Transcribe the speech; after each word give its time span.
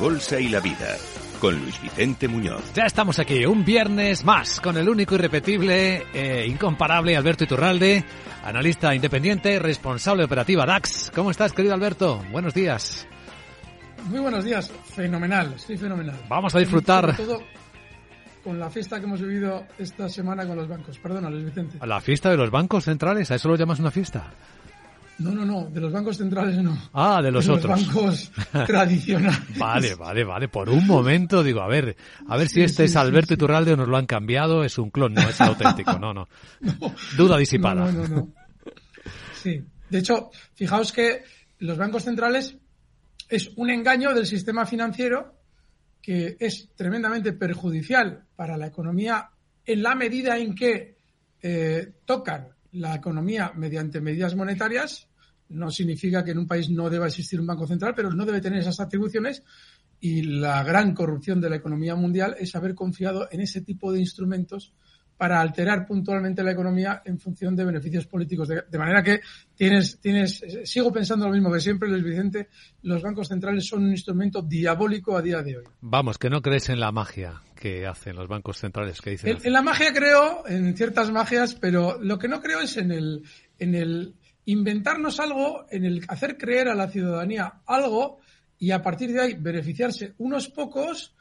Bolsa 0.00 0.40
y 0.40 0.48
la 0.48 0.60
Vida, 0.60 0.96
con 1.42 1.60
Luis 1.60 1.78
Vicente 1.82 2.26
Muñoz. 2.26 2.72
Ya 2.72 2.84
estamos 2.84 3.18
aquí, 3.18 3.44
un 3.44 3.66
viernes 3.66 4.24
más, 4.24 4.58
con 4.58 4.78
el 4.78 4.88
único 4.88 5.14
irrepetible, 5.14 6.06
e 6.14 6.46
incomparable 6.46 7.18
Alberto 7.18 7.44
Iturralde, 7.44 8.02
analista 8.42 8.94
independiente, 8.94 9.58
responsable 9.58 10.24
operativa 10.24 10.64
DAX. 10.64 11.12
¿Cómo 11.14 11.30
estás, 11.30 11.52
querido 11.52 11.74
Alberto? 11.74 12.24
Buenos 12.32 12.54
días. 12.54 13.06
Muy 14.06 14.20
buenos 14.20 14.42
días, 14.42 14.72
fenomenal, 14.94 15.52
estoy 15.54 15.76
fenomenal. 15.76 16.18
Vamos 16.30 16.54
a 16.54 16.60
disfrutar. 16.60 17.14
Sobre 17.14 17.34
todo 17.34 17.42
con 18.42 18.58
la 18.58 18.70
fiesta 18.70 18.98
que 18.98 19.04
hemos 19.04 19.20
vivido 19.20 19.66
esta 19.78 20.08
semana 20.08 20.46
con 20.46 20.56
los 20.56 20.66
bancos. 20.66 20.98
Perdona, 20.98 21.28
Luis 21.28 21.44
Vicente. 21.44 21.76
¿A 21.78 21.86
la 21.86 22.00
fiesta 22.00 22.30
de 22.30 22.38
los 22.38 22.50
bancos 22.50 22.84
centrales? 22.84 23.30
¿A 23.30 23.34
eso 23.34 23.48
lo 23.48 23.56
llamas 23.56 23.78
una 23.78 23.90
fiesta? 23.90 24.32
No, 25.20 25.32
no, 25.32 25.44
no, 25.44 25.70
de 25.70 25.80
los 25.80 25.92
bancos 25.92 26.16
centrales 26.16 26.56
no. 26.62 26.76
Ah, 26.92 27.20
de 27.22 27.30
los 27.30 27.46
de 27.46 27.52
otros. 27.52 27.78
Los 27.78 27.94
bancos 27.94 28.32
tradicionales. 28.66 29.58
Vale, 29.58 29.94
vale, 29.94 30.24
vale. 30.24 30.48
Por 30.48 30.70
un 30.70 30.86
momento 30.86 31.42
digo, 31.42 31.60
a 31.60 31.68
ver, 31.68 31.96
a 32.26 32.36
ver 32.36 32.48
si 32.48 32.62
este 32.62 32.86
sí, 32.86 32.92
es 32.92 32.96
Alberto 32.96 33.28
sí. 33.28 33.34
Iturralde 33.34 33.74
o 33.74 33.76
nos 33.76 33.88
lo 33.88 33.96
han 33.96 34.06
cambiado, 34.06 34.64
es 34.64 34.78
un 34.78 34.90
clon, 34.90 35.14
no 35.14 35.20
es 35.20 35.40
auténtico. 35.40 35.98
No, 35.98 36.14
no. 36.14 36.28
Duda 37.16 37.36
disipada. 37.36 37.84
No, 37.84 37.92
no, 37.92 38.08
no, 38.08 38.16
no. 38.16 38.28
Sí. 39.34 39.62
De 39.88 39.98
hecho, 39.98 40.30
fijaos 40.54 40.92
que 40.92 41.22
los 41.58 41.76
bancos 41.76 42.04
centrales 42.04 42.56
es 43.28 43.50
un 43.56 43.70
engaño 43.70 44.14
del 44.14 44.26
sistema 44.26 44.66
financiero 44.66 45.34
que 46.00 46.36
es 46.40 46.70
tremendamente 46.74 47.32
perjudicial 47.32 48.24
para 48.34 48.56
la 48.56 48.68
economía 48.68 49.30
en 49.66 49.82
la 49.82 49.94
medida 49.94 50.38
en 50.38 50.54
que 50.54 50.96
eh, 51.42 51.92
tocan 52.04 52.48
la 52.72 52.94
economía 52.94 53.52
mediante 53.54 54.00
medidas 54.00 54.34
monetarias. 54.34 55.08
No 55.50 55.70
significa 55.70 56.24
que 56.24 56.30
en 56.32 56.38
un 56.38 56.46
país 56.46 56.70
no 56.70 56.88
deba 56.90 57.06
existir 57.06 57.40
un 57.40 57.46
banco 57.46 57.66
central, 57.66 57.92
pero 57.94 58.10
no 58.10 58.24
debe 58.24 58.40
tener 58.40 58.60
esas 58.60 58.80
atribuciones. 58.80 59.42
Y 60.00 60.22
la 60.22 60.62
gran 60.64 60.94
corrupción 60.94 61.40
de 61.40 61.50
la 61.50 61.56
economía 61.56 61.94
mundial 61.94 62.34
es 62.38 62.54
haber 62.56 62.74
confiado 62.74 63.28
en 63.30 63.40
ese 63.40 63.60
tipo 63.60 63.92
de 63.92 64.00
instrumentos 64.00 64.72
para 65.20 65.38
alterar 65.38 65.86
puntualmente 65.86 66.42
la 66.42 66.52
economía 66.52 67.02
en 67.04 67.18
función 67.18 67.54
de 67.54 67.66
beneficios 67.66 68.06
políticos. 68.06 68.48
De, 68.48 68.62
de, 68.70 68.78
manera 68.78 69.02
que 69.02 69.20
tienes, 69.54 70.00
tienes, 70.00 70.42
sigo 70.64 70.90
pensando 70.90 71.26
lo 71.26 71.34
mismo 71.34 71.52
que 71.52 71.60
siempre, 71.60 71.90
Luis 71.90 72.02
Vicente, 72.02 72.48
los 72.84 73.02
bancos 73.02 73.28
centrales 73.28 73.66
son 73.66 73.84
un 73.84 73.90
instrumento 73.90 74.40
diabólico 74.40 75.14
a 75.14 75.20
día 75.20 75.42
de 75.42 75.58
hoy. 75.58 75.64
Vamos, 75.82 76.16
que 76.16 76.30
no 76.30 76.40
crees 76.40 76.70
en 76.70 76.80
la 76.80 76.90
magia 76.90 77.42
que 77.54 77.86
hacen 77.86 78.16
los 78.16 78.28
bancos 78.28 78.56
centrales, 78.56 79.02
que 79.02 79.10
dicen. 79.10 79.36
En, 79.36 79.46
en 79.46 79.52
la 79.52 79.60
magia 79.60 79.92
creo, 79.92 80.48
en 80.48 80.74
ciertas 80.74 81.12
magias, 81.12 81.54
pero 81.54 81.98
lo 82.00 82.18
que 82.18 82.26
no 82.26 82.40
creo 82.40 82.60
es 82.60 82.78
en 82.78 82.90
el, 82.90 83.22
en 83.58 83.74
el 83.74 84.14
inventarnos 84.44 85.20
algo, 85.20 85.66
en 85.70 85.84
el 85.84 86.04
hacer 86.08 86.36
creer 86.36 86.68
a 86.68 86.74
la 86.74 86.88
ciudadanía 86.88 87.60
algo 87.66 88.18
y 88.58 88.70
a 88.70 88.82
partir 88.82 89.12
de 89.12 89.20
ahí 89.20 89.34
beneficiarse 89.34 90.14
unos 90.18 90.48
pocos 90.48 91.14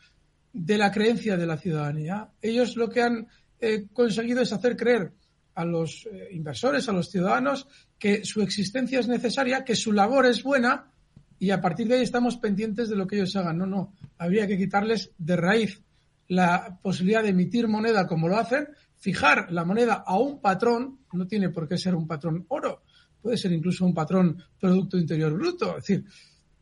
de 0.52 0.78
la 0.78 0.91
creencia 0.91 1.38
de 1.38 1.46
la 1.46 1.57
ciudadanía. 1.57 2.30
Ellos 2.41 2.75
lo 2.75 2.90
que 2.90 3.02
han 3.02 3.28
eh, 3.59 3.88
conseguido 3.94 4.41
es 4.41 4.52
hacer 4.52 4.75
creer 4.75 5.13
a 5.56 5.66
los 5.66 6.07
eh, 6.12 6.30
inversores, 6.31 6.88
a 6.90 6.94
los 6.94 7.09
ciudadanos, 7.09 7.68
que 7.97 8.24
su 8.25 8.41
existencia 8.41 9.00
es 9.00 9.07
necesaria, 9.07 9.63
que 9.63 9.75
su 9.75 9.91
labor 9.91 10.25
es 10.25 10.44
buena 10.44 10.91
y 11.38 11.51
a 11.51 11.62
partir 11.62 11.88
de 11.88 11.96
ahí 11.96 12.01
estamos 12.01 12.38
pendientes 12.38 12.90
de 12.90 12.96
lo 12.96 13.07
que 13.07 13.18
ellos 13.18 13.36
hagan. 13.36 13.57
No, 13.57 13.66
no, 13.66 13.94
habría 14.18 14.47
que 14.47 14.57
quitarles 14.57 15.12
de 15.18 15.36
raíz 15.36 15.81
la 16.28 16.78
posibilidad 16.81 17.24
de 17.24 17.30
emitir 17.30 17.68
moneda 17.68 18.07
como 18.07 18.28
lo 18.28 18.38
hacen, 18.38 18.69
fijar 18.97 19.51
la 19.51 19.66
moneda 19.66 20.03
a 20.06 20.18
un 20.19 20.41
patrón, 20.41 21.00
no 21.13 21.25
tiene 21.25 21.50
por 21.50 21.68
qué 21.68 21.78
ser 21.78 21.96
un 21.96 22.07
patrón 22.07 22.46
oro, 22.50 22.84
puede 23.22 23.38
ser 23.38 23.52
incluso 23.52 23.85
un 23.85 23.94
patrón 23.94 24.41
Producto 24.59 24.97
Interior 24.97 25.34
Bruto, 25.34 25.78
es 25.78 25.85
decir, 25.85 26.06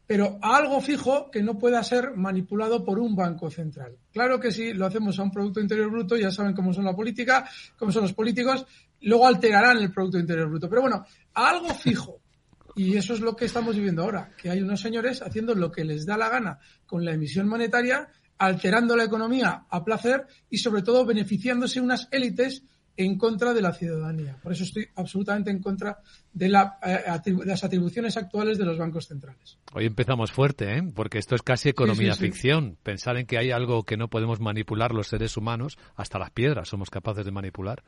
pero 0.07 0.39
algo 0.41 0.79
fijo 0.79 1.29
que 1.29 1.43
no 1.43 1.59
pueda 1.59 1.83
ser 1.83 2.15
manipulado 2.15 2.83
por 2.85 2.97
un 2.97 3.13
banco 3.13 3.51
central. 3.51 3.97
Claro 4.13 4.39
que 4.39 4.53
si 4.53 4.73
lo 4.73 4.85
hacemos 4.85 5.19
a 5.19 5.23
un 5.23 5.31
Producto 5.31 5.59
Interior 5.59 5.91
Bruto, 5.91 6.15
ya 6.15 6.31
saben 6.31 6.53
cómo 6.53 6.73
son 6.73 6.85
la 6.85 6.95
política, 6.95 7.47
cómo 7.77 7.91
son 7.91 8.03
los 8.03 8.13
políticos, 8.13 8.65
luego 9.01 9.27
alterarán 9.27 9.77
el 9.77 9.91
Producto 9.91 10.17
Interior 10.17 10.47
Bruto. 10.47 10.69
Pero 10.69 10.81
bueno, 10.81 11.05
a 11.33 11.49
algo 11.49 11.73
fijo. 11.73 12.21
Y 12.77 12.95
eso 12.95 13.15
es 13.15 13.19
lo 13.19 13.35
que 13.35 13.45
estamos 13.45 13.75
viviendo 13.75 14.03
ahora, 14.03 14.31
que 14.37 14.49
hay 14.49 14.61
unos 14.61 14.79
señores 14.79 15.21
haciendo 15.21 15.55
lo 15.55 15.71
que 15.71 15.83
les 15.83 16.05
da 16.05 16.15
la 16.15 16.29
gana 16.29 16.59
con 16.85 17.03
la 17.03 17.11
emisión 17.11 17.47
monetaria, 17.47 18.07
alterando 18.37 18.95
la 18.95 19.03
economía 19.03 19.65
a 19.69 19.83
placer 19.83 20.25
y 20.49 20.59
sobre 20.59 20.83
todo 20.83 21.03
beneficiándose 21.03 21.81
unas 21.81 22.07
élites 22.11 22.63
en 22.97 23.17
contra 23.17 23.53
de 23.53 23.61
la 23.61 23.71
ciudadanía. 23.73 24.37
Por 24.41 24.51
eso 24.51 24.63
estoy 24.63 24.87
absolutamente 24.95 25.51
en 25.51 25.61
contra 25.61 25.99
de, 26.33 26.49
la, 26.49 26.79
eh, 26.83 27.03
atribu 27.07 27.43
las 27.43 27.63
atribuciones 27.63 28.17
actuales 28.17 28.57
de 28.57 28.65
los 28.65 28.77
bancos 28.77 29.07
centrales. 29.07 29.59
Hoy 29.73 29.85
empezamos 29.85 30.31
fuerte, 30.31 30.77
¿eh? 30.77 30.83
porque 30.93 31.19
esto 31.19 31.35
es 31.35 31.43
casi 31.43 31.69
economía 31.69 32.13
sí, 32.13 32.19
sí, 32.19 32.25
sí. 32.25 32.31
ficción. 32.31 32.77
Pensar 32.81 33.17
en 33.17 33.27
que 33.27 33.37
hay 33.37 33.51
algo 33.51 33.83
que 33.83 33.97
no 33.97 34.09
podemos 34.09 34.39
manipular 34.39 34.93
los 34.93 35.07
seres 35.07 35.37
humanos, 35.37 35.77
hasta 35.95 36.19
las 36.19 36.31
piedras 36.31 36.67
somos 36.67 36.89
capaces 36.89 37.23
de 37.23 37.31
manipular. 37.31 37.83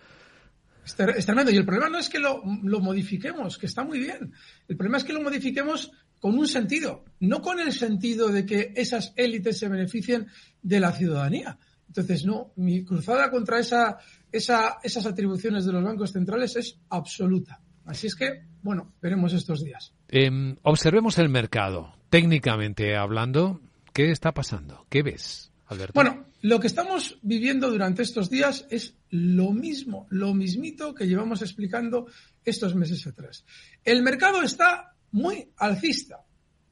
Es, 0.85 0.95
es 0.99 1.25
tremendo. 1.25 1.51
Y 1.51 1.57
el 1.57 1.65
problema 1.65 1.89
no 1.89 1.97
es 1.97 2.07
que 2.07 2.19
lo, 2.19 2.43
lo 2.63 2.79
modifiquemos, 2.79 3.57
que 3.57 3.65
está 3.65 3.83
muy 3.83 3.99
bien. 3.99 4.31
El 4.67 4.77
problema 4.77 4.97
es 4.97 5.03
que 5.03 5.13
lo 5.13 5.21
modifiquemos 5.21 5.91
con 6.19 6.37
un 6.37 6.47
sentido, 6.47 7.05
no 7.19 7.41
con 7.41 7.59
el 7.59 7.71
sentido 7.71 8.29
de 8.29 8.45
que 8.45 8.73
esas 8.75 9.13
élites 9.15 9.57
se 9.57 9.69
beneficien 9.69 10.27
de 10.61 10.79
la 10.79 10.91
ciudadanía. 10.91 11.57
Entonces, 11.89 12.23
no, 12.23 12.53
mi 12.55 12.85
cruzada 12.85 13.29
contra 13.31 13.59
esa, 13.59 13.97
esa, 14.31 14.77
esas 14.83 15.05
atribuciones 15.05 15.65
de 15.65 15.73
los 15.73 15.83
bancos 15.83 16.11
centrales 16.11 16.55
es 16.55 16.79
absoluta. 16.89 17.61
Así 17.85 18.07
es 18.07 18.15
que, 18.15 18.43
bueno, 18.61 18.93
veremos 19.01 19.33
estos 19.33 19.63
días. 19.63 19.93
Eh, 20.07 20.55
observemos 20.61 21.17
el 21.17 21.29
mercado. 21.29 21.95
Técnicamente 22.11 22.95
hablando, 22.95 23.61
¿qué 23.93 24.11
está 24.11 24.33
pasando? 24.33 24.85
¿Qué 24.89 25.01
ves, 25.01 25.51
Alberto? 25.65 25.93
Bueno, 25.95 26.27
lo 26.41 26.59
que 26.59 26.67
estamos 26.67 27.17
viviendo 27.23 27.71
durante 27.71 28.03
estos 28.03 28.29
días 28.29 28.67
es 28.69 28.95
lo 29.09 29.51
mismo, 29.51 30.05
lo 30.09 30.35
mismito 30.35 30.93
que 30.93 31.07
llevamos 31.07 31.41
explicando 31.41 32.05
estos 32.45 32.75
meses 32.75 33.05
atrás. 33.07 33.45
El 33.83 34.03
mercado 34.03 34.43
está 34.43 34.93
muy 35.11 35.49
alcista. 35.57 36.23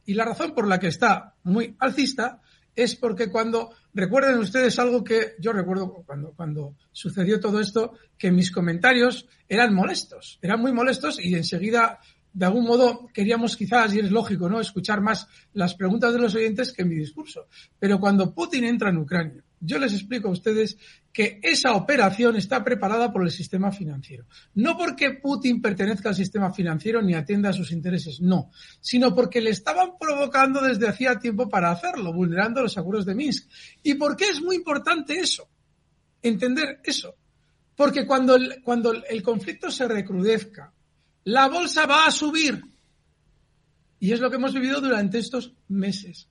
Y 0.05 0.13
la 0.13 0.25
razón 0.25 0.53
por 0.53 0.67
la 0.67 0.79
que 0.79 0.87
está 0.87 1.35
muy 1.43 1.75
alcista 1.79 2.41
es 2.77 2.95
porque 2.95 3.29
cuando, 3.29 3.71
recuerden 3.93 4.37
ustedes 4.37 4.77
algo 4.77 5.03
que 5.03 5.33
yo 5.39 5.51
recuerdo 5.51 6.03
cuando, 6.05 6.31
cuando 6.31 6.75
sucedió 6.91 7.39
todo 7.39 7.59
esto, 7.59 7.93
que 8.17 8.31
mis 8.31 8.51
comentarios 8.51 9.27
eran 9.49 9.73
molestos, 9.73 10.37
eran 10.43 10.61
muy 10.61 10.71
molestos 10.71 11.19
y 11.19 11.33
enseguida 11.33 11.99
de 12.31 12.45
algún 12.45 12.65
modo 12.65 13.07
queríamos 13.11 13.57
quizás, 13.57 13.95
y 13.95 13.99
es 13.99 14.11
lógico, 14.11 14.47
¿no?, 14.47 14.59
escuchar 14.59 15.01
más 15.01 15.27
las 15.53 15.73
preguntas 15.73 16.13
de 16.13 16.19
los 16.19 16.35
oyentes 16.35 16.71
que 16.71 16.85
mi 16.85 16.93
discurso. 16.93 17.47
Pero 17.79 17.99
cuando 17.99 18.31
Putin 18.31 18.65
entra 18.65 18.91
en 18.91 18.97
Ucrania, 18.97 19.43
yo 19.59 19.79
les 19.79 19.93
explico 19.93 20.27
a 20.27 20.31
ustedes 20.31 20.77
que 21.11 21.39
esa 21.41 21.73
operación 21.73 22.35
está 22.35 22.63
preparada 22.63 23.11
por 23.11 23.23
el 23.23 23.31
sistema 23.31 23.71
financiero. 23.71 24.25
No 24.53 24.77
porque 24.77 25.15
Putin 25.21 25.61
pertenezca 25.61 26.09
al 26.09 26.15
sistema 26.15 26.53
financiero 26.53 27.01
ni 27.01 27.15
atienda 27.15 27.49
a 27.49 27.53
sus 27.53 27.71
intereses, 27.71 28.21
no, 28.21 28.51
sino 28.79 29.15
porque 29.15 29.41
le 29.41 29.49
estaban 29.49 29.97
provocando 29.99 30.61
desde 30.61 30.87
hacía 30.87 31.17
tiempo 31.17 31.49
para 31.49 31.71
hacerlo, 31.71 32.13
vulnerando 32.13 32.61
los 32.61 32.77
acuerdos 32.77 33.05
de 33.05 33.15
Minsk. 33.15 33.49
¿Y 33.81 33.95
por 33.95 34.15
qué 34.15 34.25
es 34.25 34.41
muy 34.41 34.57
importante 34.57 35.19
eso? 35.19 35.49
Entender 36.21 36.81
eso. 36.83 37.15
Porque 37.75 38.05
cuando 38.05 38.37
cuando 38.63 38.91
el 39.07 39.23
conflicto 39.23 39.71
se 39.71 39.87
recrudezca, 39.87 40.73
la 41.23 41.47
bolsa 41.47 41.85
va 41.85 42.05
a 42.05 42.11
subir. 42.11 42.61
Y 43.99 44.11
es 44.11 44.19
lo 44.19 44.29
que 44.29 44.35
hemos 44.35 44.53
vivido 44.53 44.79
durante 44.81 45.17
estos 45.17 45.53
meses. 45.67 46.29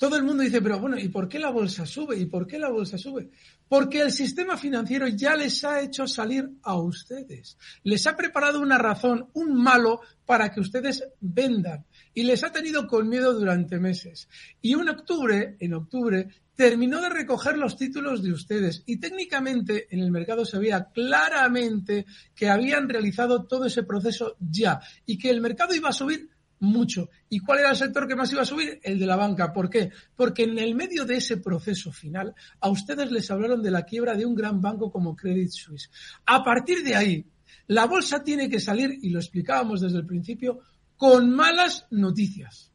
Todo 0.00 0.16
el 0.16 0.22
mundo 0.22 0.42
dice, 0.42 0.62
pero 0.62 0.80
bueno, 0.80 0.98
¿y 0.98 1.08
por 1.08 1.28
qué 1.28 1.38
la 1.38 1.50
bolsa 1.50 1.84
sube? 1.84 2.16
¿Y 2.16 2.24
por 2.24 2.46
qué 2.46 2.58
la 2.58 2.70
bolsa 2.70 2.96
sube? 2.96 3.28
Porque 3.68 4.00
el 4.00 4.10
sistema 4.10 4.56
financiero 4.56 5.06
ya 5.08 5.36
les 5.36 5.62
ha 5.62 5.82
hecho 5.82 6.06
salir 6.06 6.48
a 6.62 6.74
ustedes. 6.76 7.58
Les 7.82 8.06
ha 8.06 8.16
preparado 8.16 8.62
una 8.62 8.78
razón, 8.78 9.28
un 9.34 9.62
malo, 9.62 10.00
para 10.24 10.50
que 10.50 10.60
ustedes 10.60 11.04
vendan. 11.20 11.84
Y 12.14 12.22
les 12.22 12.42
ha 12.42 12.50
tenido 12.50 12.86
con 12.86 13.10
miedo 13.10 13.34
durante 13.34 13.78
meses. 13.78 14.26
Y 14.62 14.72
en 14.72 14.88
octubre, 14.88 15.58
en 15.60 15.74
octubre, 15.74 16.28
terminó 16.54 17.02
de 17.02 17.10
recoger 17.10 17.58
los 17.58 17.76
títulos 17.76 18.22
de 18.22 18.32
ustedes 18.32 18.82
y 18.86 19.00
técnicamente 19.00 19.86
en 19.90 20.00
el 20.00 20.10
mercado 20.10 20.46
se 20.46 20.58
veía 20.58 20.88
claramente 20.94 22.06
que 22.34 22.48
habían 22.48 22.88
realizado 22.88 23.44
todo 23.44 23.66
ese 23.66 23.82
proceso 23.82 24.36
ya 24.40 24.80
y 25.04 25.18
que 25.18 25.28
el 25.28 25.42
mercado 25.42 25.74
iba 25.74 25.90
a 25.90 25.92
subir 25.92 26.30
mucho. 26.60 27.10
¿Y 27.28 27.40
cuál 27.40 27.58
era 27.58 27.70
el 27.70 27.76
sector 27.76 28.06
que 28.06 28.14
más 28.14 28.32
iba 28.32 28.42
a 28.42 28.46
subir? 28.46 28.80
El 28.82 28.98
de 28.98 29.06
la 29.06 29.16
banca. 29.16 29.52
¿Por 29.52 29.68
qué? 29.68 29.90
Porque 30.14 30.44
en 30.44 30.58
el 30.58 30.74
medio 30.74 31.04
de 31.04 31.16
ese 31.16 31.38
proceso 31.38 31.92
final 31.92 32.34
a 32.60 32.68
ustedes 32.68 33.10
les 33.10 33.30
hablaron 33.30 33.62
de 33.62 33.70
la 33.70 33.84
quiebra 33.84 34.14
de 34.14 34.26
un 34.26 34.34
gran 34.34 34.60
banco 34.60 34.90
como 34.90 35.16
Credit 35.16 35.50
Suisse. 35.50 35.90
A 36.26 36.44
partir 36.44 36.82
de 36.84 36.94
ahí, 36.94 37.26
la 37.66 37.86
bolsa 37.86 38.22
tiene 38.22 38.48
que 38.48 38.60
salir, 38.60 38.98
y 39.02 39.10
lo 39.10 39.18
explicábamos 39.18 39.80
desde 39.80 39.98
el 39.98 40.06
principio, 40.06 40.60
con 40.96 41.30
malas 41.30 41.86
noticias. 41.90 42.70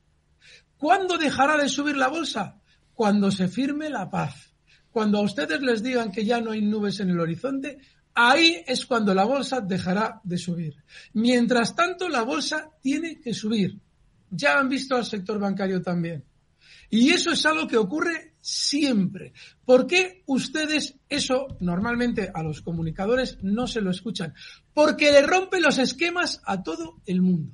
¿Cuándo 0.78 1.18
dejará 1.18 1.58
de 1.58 1.70
subir 1.70 1.96
la 1.96 2.10
bolsa? 2.10 2.60
cuando 2.96 3.30
se 3.30 3.50
firme 3.50 3.90
la 3.90 4.10
paz, 4.10 4.54
cuando 4.90 5.20
a 5.20 5.22
ustedes 5.22 5.62
les 5.62 5.84
digan 5.84 6.12
que 6.12 6.26
ya 6.26 6.40
no 6.40 6.52
hay 6.52 6.62
nubes 6.62 7.02
en 7.02 7.10
el 7.10 7.20
horizonte, 7.20 7.78
ahí 8.16 8.64
es 8.66 8.86
cuando 8.86 9.14
la 9.14 9.26
bolsa 9.26 9.62
dejará 9.62 10.22
de 10.24 10.38
subir. 10.38 10.76
Mientras 11.14 11.76
tanto, 11.76 12.10
la 12.10 12.24
bolsa 12.24 12.72
tiene 12.82 13.20
que 13.20 13.34
subir. 13.34 13.80
Ya 14.30 14.58
han 14.58 14.70
visto 14.70 14.96
al 14.96 15.06
sector 15.06 15.38
bancario 15.38 15.82
también. 15.82 16.24
Y 16.90 17.10
eso 17.10 17.32
es 17.32 17.46
algo 17.46 17.68
que 17.68 17.78
ocurre 17.78 18.36
siempre. 18.40 19.34
¿Por 19.66 19.86
qué 19.86 20.24
ustedes 20.28 20.96
eso 21.10 21.48
normalmente 21.60 22.32
a 22.34 22.44
los 22.44 22.62
comunicadores 22.62 23.38
no 23.42 23.68
se 23.68 23.82
lo 23.82 23.92
escuchan? 23.92 24.34
Porque 24.74 25.12
le 25.12 25.22
rompe 25.22 25.60
los 25.60 25.78
esquemas 25.78 26.42
a 26.46 26.64
todo 26.64 27.02
el 27.06 27.22
mundo. 27.22 27.54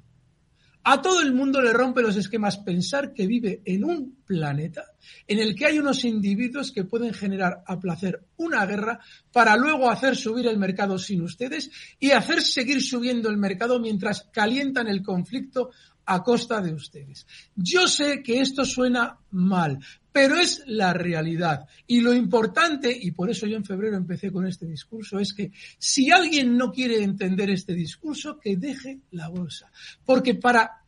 A 0.84 1.00
todo 1.02 1.22
el 1.22 1.34
mundo 1.34 1.62
le 1.62 1.74
rompe 1.74 2.02
los 2.02 2.16
esquemas 2.16 2.58
pensar 2.58 3.14
que 3.14 3.28
vive 3.28 3.62
en 3.66 3.84
un 3.84 4.24
planeta 4.26 4.86
en 5.28 5.40
el 5.40 5.56
que 5.56 5.68
hay 5.68 5.78
unos 5.78 6.04
individuos 6.06 6.72
que 6.72 6.86
pueden 6.86 7.14
generar 7.14 7.64
a 7.68 7.80
placer 7.80 8.26
una 8.38 8.66
guerra 8.66 9.00
para 9.32 9.56
luego 9.56 9.90
hacer 9.90 10.16
subir 10.16 10.48
el 10.48 10.58
mercado 10.58 10.98
sin 10.98 11.22
ustedes 11.22 11.70
y 12.00 12.12
hacer 12.12 12.42
seguir 12.42 12.82
subiendo 12.82 13.30
el 13.30 13.38
mercado 13.38 13.80
mientras 13.80 14.24
calientan 14.32 14.88
el 14.88 15.04
conflicto 15.04 15.70
a 16.06 16.24
costa 16.24 16.62
de 16.62 16.74
ustedes. 16.74 17.26
Yo 17.56 17.88
sé 17.88 18.22
que 18.24 18.42
esto 18.42 18.66
suena 18.66 19.18
mal, 19.32 19.80
pero 20.12 20.36
es 20.36 20.64
la 20.66 20.94
realidad. 20.94 21.66
Y 21.88 22.02
lo 22.02 22.14
importante, 22.14 22.96
y 23.00 23.12
por 23.12 23.30
eso 23.30 23.48
yo 23.48 23.58
en 23.58 23.66
febrero 23.66 23.98
empecé 23.98 24.32
con 24.32 24.46
este 24.46 24.66
discurso, 24.66 25.20
es 25.20 25.34
que 25.34 25.52
si 25.78 26.12
alguien 26.12 26.58
no 26.58 26.72
quiere 26.72 27.04
entender 27.04 27.50
este 27.50 27.74
discurso, 27.74 28.40
que 28.40 28.58
deje 28.58 29.00
la 29.12 29.30
bolsa. 29.30 29.72
Porque 30.06 30.36
para 30.36 30.84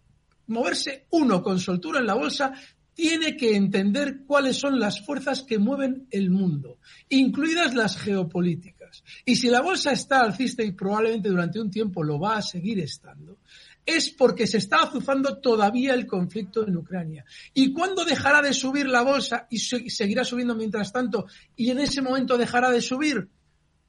moverse 0.48 1.06
uno 1.12 1.42
con 1.42 1.60
soltura 1.60 2.00
en 2.00 2.08
la 2.08 2.16
bolsa, 2.16 2.54
tiene 2.94 3.36
que 3.36 3.56
entender 3.56 4.24
cuáles 4.26 4.58
son 4.58 4.80
las 4.80 5.04
fuerzas 5.04 5.44
que 5.44 5.58
mueven 5.58 6.08
el 6.12 6.30
mundo, 6.30 6.80
incluidas 7.10 7.74
las 7.74 7.98
geopolíticas. 7.98 9.04
Y 9.26 9.36
si 9.36 9.50
la 9.50 9.62
bolsa 9.62 9.92
está 9.92 10.22
alcista 10.22 10.64
y 10.64 10.74
probablemente 10.74 11.30
durante 11.30 11.60
un 11.60 11.72
tiempo 11.72 12.04
lo 12.04 12.20
va 12.20 12.38
a 12.38 12.42
seguir 12.42 12.80
estando, 12.80 13.40
es 13.86 14.10
porque 14.10 14.48
se 14.48 14.58
está 14.58 14.84
azuzando 14.84 15.38
todavía 15.40 15.94
el 15.94 16.08
conflicto 16.08 16.68
en 16.68 16.78
Ucrania. 16.78 17.26
¿Y 17.54 17.74
cuándo 17.74 18.06
dejará 18.06 18.42
de 18.42 18.54
subir 18.54 18.88
la 18.88 19.02
bolsa 19.02 19.48
y 19.50 19.60
seguirá 19.60 20.24
subiendo 20.24 20.56
mientras 20.56 20.92
tanto? 20.92 21.26
Y 21.56 21.70
en 21.70 21.80
ese 21.80 22.02
momento 22.02 22.38
dejará 22.38 22.72
de 22.72 22.82
subir 22.82 23.30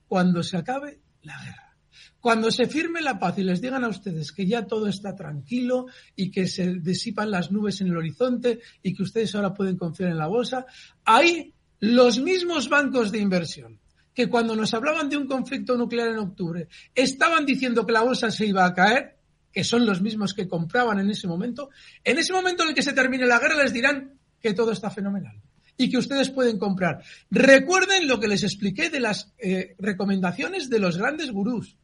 cuando 0.09 0.43
se 0.43 0.57
acabe 0.57 1.01
la 1.23 1.41
guerra. 1.43 1.77
Cuando 2.21 2.51
se 2.51 2.67
firme 2.67 3.03
la 3.03 3.19
paz 3.19 3.39
y 3.39 3.43
les 3.43 3.61
digan 3.61 3.85
a 3.85 3.89
ustedes 3.89 4.33
que 4.33 4.47
ya 4.47 4.67
todo 4.67 4.87
está 4.87 5.15
tranquilo 5.15 5.87
y 6.17 6.31
que 6.31 6.47
se 6.47 6.75
disipan 6.77 7.31
las 7.31 7.53
nubes 7.53 7.83
en 7.83 7.89
el 7.89 7.99
horizonte 7.99 8.61
y 8.83 8.95
que 8.95 9.03
ustedes 9.03 9.35
ahora 9.35 9.53
pueden 9.53 9.77
confiar 9.77 10.11
en 10.11 10.19
la 10.19 10.27
bolsa, 10.27 10.65
ahí 11.05 11.53
los 11.81 12.21
mismos 12.21 12.71
bancos 12.71 13.13
de 13.13 13.19
inversión 13.19 13.79
que 14.15 14.29
cuando 14.29 14.57
nos 14.57 14.73
hablaban 14.73 15.09
de 15.09 15.17
un 15.17 15.27
conflicto 15.27 15.77
nuclear 15.77 16.09
en 16.09 16.19
octubre 16.19 16.69
estaban 16.95 17.45
diciendo 17.45 17.85
que 17.85 17.93
la 17.93 18.03
bolsa 18.03 18.31
se 18.31 18.47
iba 18.47 18.65
a 18.65 18.73
caer, 18.73 19.14
que 19.55 19.63
son 19.63 19.87
los 19.87 20.03
mismos 20.03 20.35
que 20.35 20.49
compraban 20.49 20.99
en 20.99 21.09
ese 21.11 21.29
momento, 21.29 21.71
en 22.03 22.19
ese 22.19 22.33
momento 22.33 22.65
en 22.65 22.71
el 22.71 22.75
que 22.75 22.83
se 22.83 22.93
termine 22.93 23.25
la 23.25 23.39
guerra 23.39 23.63
les 23.63 23.73
dirán 23.73 24.19
que 24.41 24.53
todo 24.53 24.73
está 24.73 24.91
fenomenal 24.91 25.41
y 25.77 25.89
que 25.89 25.99
ustedes 25.99 26.31
pueden 26.31 26.59
comprar. 26.59 27.03
Recuerden 27.31 28.09
lo 28.09 28.19
que 28.19 28.29
les 28.29 28.43
expliqué 28.43 28.91
de 28.91 29.01
las 29.01 29.33
eh, 29.39 29.77
recomendaciones 29.79 30.69
de 30.69 30.81
los 30.81 30.99
grandes 30.99 31.31
gurús, 31.31 31.77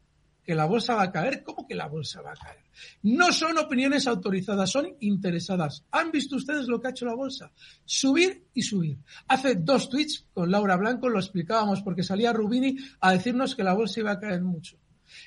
que 0.44 0.55
la 0.56 0.64
bolsa 0.64 0.96
va 0.96 1.05
a 1.05 1.12
caer, 1.12 1.44
¿cómo 1.44 1.67
que 1.67 1.76
la 1.76 1.87
bolsa 1.87 2.22
va 2.22 2.32
a 2.32 2.37
caer? 2.37 2.64
No 3.02 3.32
son 3.32 3.56
opiniones 3.58 4.08
autorizadas, 4.08 4.70
son 4.70 4.96
interesadas. 5.00 5.84
¿Han 5.93 6.11
visto 6.11 6.37
ustedes 6.37 6.67
lo 6.67 6.81
que 6.81 6.88
ha 6.88 6.90
hecho 6.90 7.06
la 7.06 7.14
bolsa? 7.14 7.52
Subir 7.84 8.46
y 8.52 8.62
subir. 8.62 8.99
Hace 9.28 9.55
dos 9.55 9.88
tweets 9.88 10.26
con 10.32 10.50
Laura 10.50 10.76
Blanco 10.76 11.08
lo 11.08 11.20
explicábamos 11.20 11.82
porque 11.82 12.02
salía 12.02 12.32
Rubini 12.32 12.76
a 13.00 13.12
decirnos 13.12 13.55
que 13.55 13.62
la 13.62 13.75
bolsa 13.75 14.00
iba 14.00 14.11
a 14.11 14.19
caer 14.19 14.43
mucho. 14.43 14.76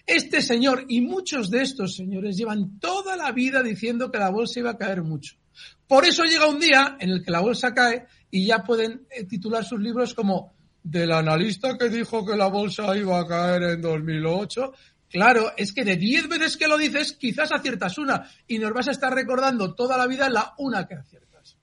Este 0.05 0.41
señor 0.41 0.85
y 0.87 1.01
muchos 1.01 1.49
de 1.49 1.61
estos 1.61 1.95
señores 1.95 2.37
llevan 2.37 2.79
toda 2.79 3.15
la 3.15 3.31
vida 3.31 3.63
diciendo 3.63 4.11
que 4.11 4.19
la 4.19 4.29
bolsa 4.29 4.59
iba 4.59 4.71
a 4.71 4.77
caer 4.77 5.01
mucho. 5.03 5.35
Por 5.87 6.05
eso 6.05 6.23
llega 6.23 6.47
un 6.47 6.59
día 6.59 6.97
en 6.99 7.09
el 7.09 7.23
que 7.23 7.31
la 7.31 7.41
bolsa 7.41 7.73
cae 7.73 8.05
y 8.31 8.45
ya 8.47 8.63
pueden 8.63 9.05
eh, 9.11 9.25
titular 9.25 9.63
sus 9.63 9.79
libros 9.79 10.13
como 10.13 10.53
del 10.83 11.11
analista 11.11 11.77
que 11.77 11.89
dijo 11.89 12.25
que 12.25 12.35
la 12.35 12.47
bolsa 12.47 12.95
iba 12.97 13.19
a 13.19 13.27
caer 13.27 13.63
en 13.63 13.81
2008. 13.81 14.73
Claro, 15.09 15.51
es 15.55 15.71
que 15.71 15.85
de 15.85 15.95
10 15.95 16.27
veces 16.27 16.57
que 16.57 16.67
lo 16.67 16.77
dices, 16.77 17.13
quizás 17.13 17.51
aciertas 17.51 17.97
una 17.97 18.27
y 18.47 18.57
nos 18.57 18.73
vas 18.73 18.87
a 18.87 18.91
estar 18.91 19.13
recordando 19.13 19.75
toda 19.75 19.97
la 19.97 20.07
vida 20.07 20.29
la 20.29 20.53
una 20.57 20.87
que 20.87 20.95
aciertas. 20.95 21.57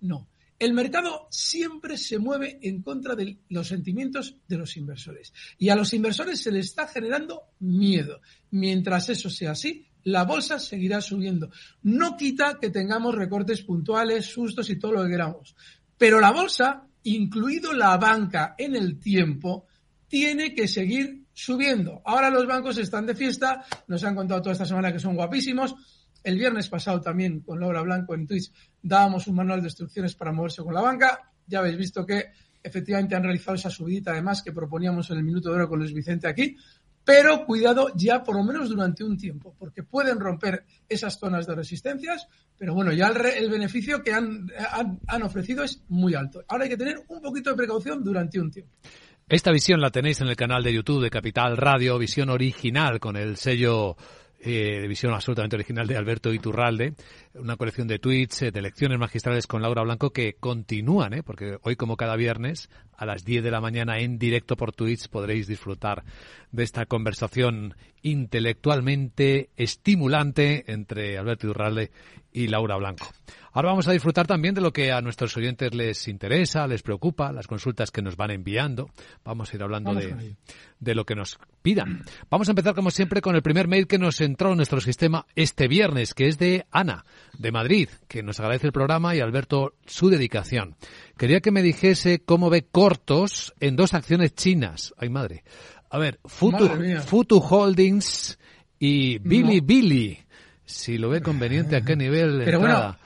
No. 0.00 0.28
El 0.58 0.72
mercado 0.72 1.28
siempre 1.30 1.96
se 1.96 2.18
mueve 2.18 2.58
en 2.62 2.82
contra 2.82 3.14
de 3.14 3.38
los 3.48 3.68
sentimientos 3.68 4.36
de 4.48 4.58
los 4.58 4.76
inversores. 4.76 5.32
Y 5.56 5.68
a 5.68 5.76
los 5.76 5.94
inversores 5.94 6.40
se 6.40 6.50
les 6.50 6.66
está 6.66 6.88
generando 6.88 7.42
miedo. 7.60 8.20
Mientras 8.50 9.08
eso 9.08 9.30
sea 9.30 9.52
así, 9.52 9.86
la 10.02 10.24
bolsa 10.24 10.58
seguirá 10.58 11.00
subiendo. 11.00 11.50
No 11.82 12.16
quita 12.16 12.58
que 12.60 12.70
tengamos 12.70 13.14
recortes 13.14 13.62
puntuales, 13.62 14.26
sustos 14.26 14.68
y 14.70 14.78
todo 14.78 14.92
lo 14.92 15.04
que 15.04 15.10
queramos. 15.10 15.54
Pero 15.96 16.18
la 16.18 16.32
bolsa, 16.32 16.88
incluido 17.04 17.72
la 17.72 17.96
banca 17.96 18.56
en 18.58 18.74
el 18.74 18.98
tiempo, 18.98 19.66
tiene 20.08 20.54
que 20.54 20.66
seguir 20.66 21.24
subiendo. 21.32 22.02
Ahora 22.04 22.30
los 22.30 22.46
bancos 22.46 22.78
están 22.78 23.06
de 23.06 23.14
fiesta, 23.14 23.64
nos 23.86 24.02
han 24.02 24.16
contado 24.16 24.42
toda 24.42 24.54
esta 24.54 24.66
semana 24.66 24.92
que 24.92 24.98
son 24.98 25.14
guapísimos 25.14 25.76
el 26.22 26.36
viernes 26.36 26.68
pasado 26.68 27.00
también 27.00 27.40
con 27.40 27.60
Laura 27.60 27.82
Blanco 27.82 28.14
en 28.14 28.26
Twitch 28.26 28.52
dábamos 28.82 29.26
un 29.26 29.36
manual 29.36 29.60
de 29.60 29.68
instrucciones 29.68 30.14
para 30.14 30.32
moverse 30.32 30.62
con 30.62 30.74
la 30.74 30.80
banca. 30.80 31.30
Ya 31.46 31.60
habéis 31.60 31.76
visto 31.76 32.04
que 32.04 32.32
efectivamente 32.62 33.14
han 33.14 33.22
realizado 33.22 33.54
esa 33.54 33.70
subidita 33.70 34.12
además 34.12 34.42
que 34.42 34.52
proponíamos 34.52 35.10
en 35.10 35.18
el 35.18 35.24
minuto 35.24 35.48
de 35.48 35.56
oro 35.56 35.68
con 35.68 35.78
Luis 35.78 35.92
Vicente 35.92 36.28
aquí. 36.28 36.56
Pero 37.04 37.46
cuidado 37.46 37.90
ya 37.94 38.22
por 38.22 38.36
lo 38.36 38.44
menos 38.44 38.68
durante 38.68 39.02
un 39.02 39.16
tiempo, 39.16 39.54
porque 39.58 39.82
pueden 39.82 40.20
romper 40.20 40.64
esas 40.86 41.18
zonas 41.18 41.46
de 41.46 41.54
resistencias, 41.54 42.28
pero 42.58 42.74
bueno, 42.74 42.92
ya 42.92 43.08
el, 43.08 43.48
beneficio 43.48 44.02
que 44.02 44.12
han, 44.12 44.46
han 45.06 45.22
ofrecido 45.22 45.64
es 45.64 45.82
muy 45.88 46.14
alto. 46.14 46.44
Ahora 46.48 46.64
hay 46.64 46.70
que 46.70 46.76
tener 46.76 47.02
un 47.08 47.22
poquito 47.22 47.48
de 47.48 47.56
precaución 47.56 48.04
durante 48.04 48.38
un 48.38 48.50
tiempo. 48.50 48.74
Esta 49.30 49.52
visión 49.52 49.82
la 49.82 49.90
tenéis 49.90 50.22
en 50.22 50.28
el 50.28 50.36
canal 50.36 50.62
de 50.62 50.72
YouTube 50.72 51.02
de 51.02 51.10
Capital 51.10 51.58
Radio, 51.58 51.98
visión 51.98 52.30
original 52.30 52.98
con 52.98 53.14
el 53.14 53.36
sello 53.36 53.94
eh, 54.40 54.86
visión 54.88 55.12
absolutamente 55.12 55.56
original 55.56 55.86
de 55.86 55.96
Alberto 55.96 56.32
Iturralde, 56.32 56.94
una 57.34 57.56
colección 57.56 57.88
de 57.88 57.98
tweets, 57.98 58.42
eh, 58.42 58.50
de 58.50 58.62
lecciones 58.62 58.98
magistrales 58.98 59.46
con 59.46 59.62
Laura 59.62 59.82
Blanco 59.82 60.10
que 60.10 60.34
continúan, 60.34 61.12
¿eh? 61.14 61.22
porque 61.22 61.58
hoy 61.62 61.76
como 61.76 61.96
cada 61.96 62.16
viernes 62.16 62.70
a 62.98 63.06
las 63.06 63.24
10 63.24 63.44
de 63.44 63.50
la 63.50 63.60
mañana 63.60 63.98
en 64.00 64.18
directo 64.18 64.56
por 64.56 64.72
tweets 64.72 65.08
podréis 65.08 65.46
disfrutar 65.46 66.04
de 66.52 66.64
esta 66.64 66.84
conversación 66.84 67.74
intelectualmente 68.02 69.50
estimulante 69.56 70.70
entre 70.70 71.16
Alberto 71.16 71.46
Iturralde 71.46 71.90
y 72.32 72.48
Laura 72.48 72.76
Blanco. 72.76 73.06
Ahora 73.52 73.70
vamos 73.70 73.88
a 73.88 73.92
disfrutar 73.92 74.26
también 74.26 74.54
de 74.54 74.60
lo 74.60 74.72
que 74.72 74.92
a 74.92 75.00
nuestros 75.00 75.36
oyentes 75.36 75.74
les 75.74 76.06
interesa, 76.06 76.66
les 76.66 76.82
preocupa, 76.82 77.32
las 77.32 77.46
consultas 77.46 77.90
que 77.90 78.02
nos 78.02 78.16
van 78.16 78.30
enviando. 78.30 78.90
Vamos 79.24 79.52
a 79.52 79.56
ir 79.56 79.62
hablando 79.62 79.94
de, 79.94 80.36
de, 80.78 80.94
lo 80.94 81.04
que 81.04 81.16
nos 81.16 81.38
pidan. 81.62 82.04
Vamos 82.30 82.48
a 82.48 82.52
empezar, 82.52 82.74
como 82.74 82.90
siempre, 82.90 83.20
con 83.20 83.34
el 83.34 83.42
primer 83.42 83.66
mail 83.66 83.86
que 83.86 83.98
nos 83.98 84.20
entró 84.20 84.50
en 84.50 84.58
nuestro 84.58 84.80
sistema 84.80 85.26
este 85.34 85.66
viernes, 85.66 86.14
que 86.14 86.28
es 86.28 86.38
de 86.38 86.66
Ana, 86.70 87.04
de 87.36 87.50
Madrid, 87.50 87.88
que 88.06 88.22
nos 88.22 88.38
agradece 88.38 88.68
el 88.68 88.72
programa 88.72 89.16
y 89.16 89.20
Alberto 89.20 89.74
su 89.86 90.08
dedicación. 90.08 90.76
Quería 91.16 91.40
que 91.40 91.50
me 91.50 91.62
dijese 91.62 92.20
cómo 92.20 92.50
ve 92.50 92.64
cortos 92.88 93.54
en 93.60 93.76
dos 93.76 93.92
acciones 93.92 94.34
chinas. 94.34 94.94
Ay, 94.96 95.10
madre. 95.10 95.44
A 95.90 95.98
ver, 95.98 96.20
Futu, 96.24 96.70
Futu 97.04 97.38
Holdings 97.38 98.38
y 98.78 99.18
Billy 99.18 99.60
Billy. 99.60 100.18
Si 100.64 100.96
lo 100.96 101.10
ve 101.10 101.20
conveniente, 101.20 101.76
¿a 101.76 101.82
qué 101.82 101.96
nivel 101.96 102.42
Pero 102.44 102.58
entrada? 102.58 102.98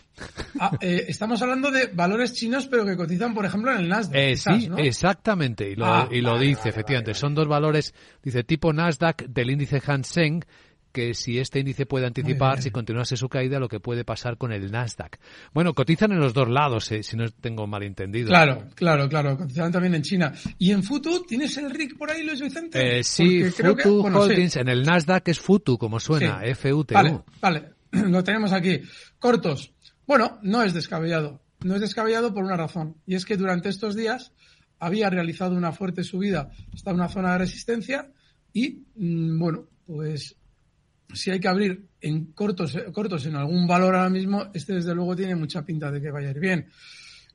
Ah, 0.61 0.77
eh, 0.81 1.07
estamos 1.09 1.43
hablando 1.43 1.71
de 1.73 1.89
valores 1.89 2.33
chinos, 2.33 2.69
pero 2.69 2.85
que 2.85 2.97
cotizan, 2.97 3.35
por 3.35 3.45
ejemplo, 3.45 3.73
en 3.73 3.79
el 3.79 3.89
Nasdaq. 3.89 4.17
Eh, 4.17 4.37
sí, 4.37 4.71
exactamente. 4.77 5.69
Y 5.71 5.75
lo, 5.75 5.87
ah, 5.87 6.09
y 6.11 6.21
lo 6.21 6.39
dice, 6.39 6.69
efectivamente. 6.69 7.15
Son 7.15 7.35
dos 7.35 7.49
valores, 7.49 7.93
dice, 8.23 8.45
tipo 8.45 8.73
Nasdaq 8.73 9.25
del 9.27 9.51
índice 9.51 9.81
Hang 9.81 10.05
que 10.93 11.15
si 11.15 11.39
este 11.39 11.61
índice 11.61 11.87
puede 11.87 12.07
anticipar, 12.07 12.63
si 12.63 12.71
continuase 12.71 13.17
su 13.17 13.29
caída, 13.29 13.59
lo 13.59 13.69
que 13.69 13.81
puede 13.81 14.05
pasar 14.05 14.37
con 14.37 14.53
el 14.53 14.71
Nasdaq. 14.71 15.19
Bueno, 15.53 15.75
cotizan 15.75 16.13
en 16.13 16.21
los 16.21 16.35
dos 16.35 16.49
lados, 16.49 16.93
eh, 16.93 17.03
si 17.03 17.17
no 17.17 17.29
tengo 17.31 17.67
mal 17.67 17.83
entendido. 17.83 18.29
Claro, 18.29 18.69
claro, 18.75 19.09
claro. 19.09 19.37
Cotizan 19.37 19.73
también 19.73 19.95
en 19.95 20.03
China. 20.03 20.33
¿Y 20.59 20.71
en 20.71 20.83
Futu 20.83 21.25
tienes 21.27 21.57
el 21.57 21.71
RIC 21.71 21.97
por 21.97 22.11
ahí, 22.11 22.25
Luis 22.25 22.41
Vicente? 22.41 22.99
Eh, 22.99 23.03
sí, 23.03 23.45
Futu 23.45 24.07
Holdings. 24.07 24.57
En 24.57 24.69
el 24.69 24.85
Nasdaq 24.85 25.29
es 25.29 25.41
Futu, 25.41 25.79
como 25.79 25.99
suena, 25.99 26.45
F-U-T-U. 26.45 26.95
Vale, 26.95 27.21
vale. 27.41 27.73
Lo 28.11 28.23
tenemos 28.23 28.53
aquí. 28.53 28.81
Cortos. 29.19 29.73
Bueno, 30.07 30.39
no 30.43 30.63
es 30.63 30.75
descabellado. 30.75 31.41
No 31.61 31.75
es 31.75 31.81
descabellado 31.81 32.35
por 32.35 32.45
una 32.45 32.57
razón. 32.57 32.97
Y 33.07 33.15
es 33.15 33.25
que 33.25 33.37
durante 33.37 33.69
estos 33.69 33.95
días 33.95 34.33
había 34.79 35.11
realizado 35.11 35.55
una 35.55 35.73
fuerte 35.73 36.03
subida 36.03 36.51
hasta 36.75 36.93
una 36.93 37.09
zona 37.09 37.33
de 37.33 37.39
resistencia 37.39 38.11
y, 38.53 38.85
mm, 38.97 39.39
bueno, 39.39 39.69
pues 39.87 40.37
si 41.15 41.31
hay 41.31 41.41
que 41.41 41.49
abrir 41.49 41.87
en 42.01 42.27
cortos, 42.33 42.77
cortos 42.93 43.27
en 43.27 43.37
algún 43.37 43.67
valor 43.67 43.95
ahora 43.95 44.11
mismo, 44.11 44.51
este 44.55 44.75
desde 44.75 44.95
luego 44.95 45.17
tiene 45.17 45.35
mucha 45.35 45.65
pinta 45.65 45.91
de 45.91 46.01
que 46.01 46.11
vaya 46.11 46.29
a 46.29 46.31
ir 46.33 46.41
bien. 46.41 46.67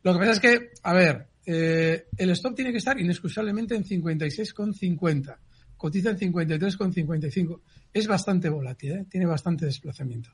Lo 0.03 0.13
que 0.13 0.19
pasa 0.19 0.31
es 0.31 0.39
que, 0.39 0.69
a 0.83 0.93
ver, 0.93 1.27
eh, 1.45 2.07
el 2.17 2.29
stop 2.31 2.55
tiene 2.55 2.71
que 2.71 2.77
estar 2.77 2.99
inexcusablemente 2.99 3.75
en 3.75 3.83
56,50. 3.83 5.37
Cotiza 5.75 6.09
en 6.09 6.17
53,55. 6.17 7.61
Es 7.93 8.07
bastante 8.07 8.49
volátil, 8.49 8.91
¿eh? 8.91 9.05
tiene 9.09 9.25
bastante 9.25 9.65
desplazamiento. 9.65 10.31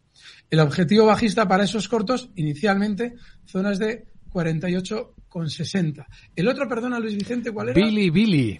El 0.49 0.59
objetivo 0.59 1.05
bajista 1.05 1.47
para 1.47 1.65
esos 1.65 1.87
cortos, 1.87 2.29
inicialmente, 2.35 3.15
zonas 3.45 3.77
de 3.77 4.05
48,60. 4.31 6.05
El 6.35 6.47
otro, 6.47 6.67
perdona 6.67 6.99
Luis 6.99 7.15
Vicente, 7.15 7.51
¿cuál 7.51 7.69
era? 7.69 7.75
Billy 7.75 8.09
Billy 8.09 8.59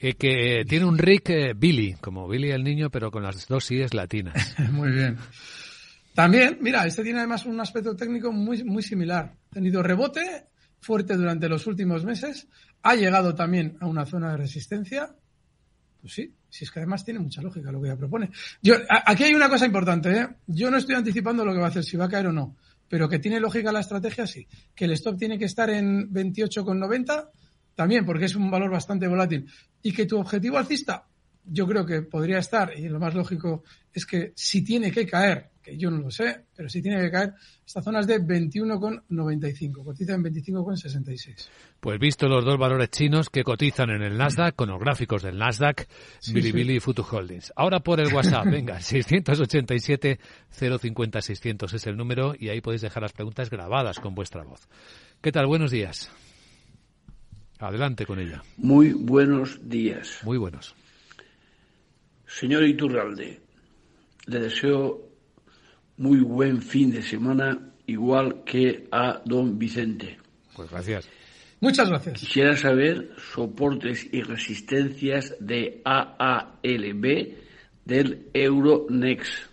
que 0.00 0.64
tiene 0.66 0.86
un 0.86 0.96
Rick 0.96 1.30
eh, 1.30 1.52
Billy, 1.54 1.94
como 2.00 2.26
Billy 2.26 2.50
el 2.50 2.64
niño, 2.64 2.90
pero 2.90 3.10
con 3.10 3.22
las 3.22 3.46
dos 3.46 3.70
es 3.70 3.92
latinas. 3.92 4.54
muy 4.72 4.90
bien. 4.90 5.18
También, 6.14 6.58
mira, 6.60 6.86
este 6.86 7.02
tiene 7.02 7.18
además 7.18 7.44
un 7.44 7.60
aspecto 7.60 7.94
técnico 7.94 8.32
muy, 8.32 8.64
muy 8.64 8.82
similar. 8.82 9.34
Ha 9.50 9.54
tenido 9.54 9.82
rebote 9.82 10.46
fuerte 10.80 11.16
durante 11.16 11.48
los 11.48 11.66
últimos 11.66 12.04
meses, 12.04 12.48
ha 12.82 12.94
llegado 12.94 13.34
también 13.34 13.76
a 13.80 13.86
una 13.86 14.06
zona 14.06 14.30
de 14.30 14.38
resistencia. 14.38 15.14
Pues 16.00 16.14
sí, 16.14 16.34
si 16.48 16.64
es 16.64 16.70
que 16.70 16.80
además 16.80 17.04
tiene 17.04 17.20
mucha 17.20 17.42
lógica 17.42 17.70
lo 17.70 17.82
que 17.82 17.88
ella 17.88 17.98
propone. 17.98 18.30
Yo, 18.62 18.76
aquí 18.88 19.24
hay 19.24 19.34
una 19.34 19.50
cosa 19.50 19.66
importante, 19.66 20.10
¿eh? 20.10 20.28
Yo 20.46 20.70
no 20.70 20.78
estoy 20.78 20.94
anticipando 20.94 21.44
lo 21.44 21.52
que 21.52 21.58
va 21.58 21.66
a 21.66 21.68
hacer, 21.68 21.84
si 21.84 21.98
va 21.98 22.06
a 22.06 22.08
caer 22.08 22.28
o 22.28 22.32
no, 22.32 22.56
pero 22.88 23.06
que 23.06 23.18
tiene 23.18 23.38
lógica 23.38 23.70
la 23.70 23.80
estrategia, 23.80 24.26
sí. 24.26 24.48
Que 24.74 24.86
el 24.86 24.92
stop 24.92 25.18
tiene 25.18 25.38
que 25.38 25.44
estar 25.44 25.68
en 25.68 26.10
28,90 26.10 27.28
también 27.80 28.04
porque 28.04 28.26
es 28.26 28.36
un 28.36 28.50
valor 28.50 28.70
bastante 28.70 29.08
volátil, 29.08 29.46
y 29.80 29.90
que 29.90 30.04
tu 30.04 30.18
objetivo 30.18 30.58
alcista, 30.58 31.06
yo 31.46 31.66
creo 31.66 31.86
que 31.86 32.02
podría 32.02 32.36
estar, 32.36 32.78
y 32.78 32.86
lo 32.90 33.00
más 33.00 33.14
lógico 33.14 33.64
es 33.90 34.04
que 34.04 34.34
si 34.36 34.62
tiene 34.62 34.92
que 34.92 35.06
caer, 35.06 35.48
que 35.62 35.78
yo 35.78 35.90
no 35.90 35.96
lo 35.96 36.10
sé, 36.10 36.44
pero 36.54 36.68
si 36.68 36.82
tiene 36.82 37.00
que 37.00 37.10
caer, 37.10 37.32
esta 37.66 37.80
zona 37.80 38.00
es 38.00 38.06
de 38.06 38.20
21,95, 38.20 39.82
cotiza 39.82 40.12
en 40.12 40.24
25,66. 40.24 41.48
Pues 41.80 41.98
visto 41.98 42.28
los 42.28 42.44
dos 42.44 42.58
valores 42.58 42.90
chinos 42.90 43.30
que 43.30 43.44
cotizan 43.44 43.88
en 43.88 44.02
el 44.02 44.18
Nasdaq, 44.18 44.54
con 44.56 44.68
los 44.68 44.78
gráficos 44.78 45.22
del 45.22 45.38
Nasdaq, 45.38 45.88
Bilibili 46.34 46.76
y 46.76 46.80
Futu 46.80 47.02
Holdings. 47.10 47.50
Ahora 47.56 47.80
por 47.80 47.98
el 47.98 48.12
WhatsApp, 48.12 48.44
venga, 48.50 48.78
687 48.78 50.20
050 50.50 51.22
600 51.22 51.72
es 51.72 51.86
el 51.86 51.96
número 51.96 52.34
y 52.38 52.50
ahí 52.50 52.60
podéis 52.60 52.82
dejar 52.82 53.04
las 53.04 53.14
preguntas 53.14 53.48
grabadas 53.48 54.00
con 54.00 54.14
vuestra 54.14 54.44
voz. 54.44 54.68
¿Qué 55.22 55.32
tal? 55.32 55.46
Buenos 55.46 55.70
días. 55.70 56.10
Adelante 57.60 58.06
con 58.06 58.18
ella. 58.18 58.42
Muy 58.56 58.92
buenos 58.92 59.68
días. 59.68 60.20
Muy 60.24 60.38
buenos. 60.38 60.74
Señor 62.26 62.64
Iturralde, 62.64 63.40
le 64.26 64.40
deseo 64.40 65.10
muy 65.98 66.20
buen 66.20 66.62
fin 66.62 66.90
de 66.90 67.02
semana, 67.02 67.72
igual 67.86 68.42
que 68.44 68.88
a 68.90 69.20
don 69.24 69.58
Vicente. 69.58 70.18
Pues 70.56 70.70
gracias. 70.70 71.08
Muchas 71.60 71.90
gracias. 71.90 72.20
Quisiera 72.20 72.56
saber 72.56 73.10
soportes 73.34 74.08
y 74.10 74.22
resistencias 74.22 75.36
de 75.40 75.82
AALB 75.84 77.34
del 77.84 78.30
Euronext. 78.32 79.50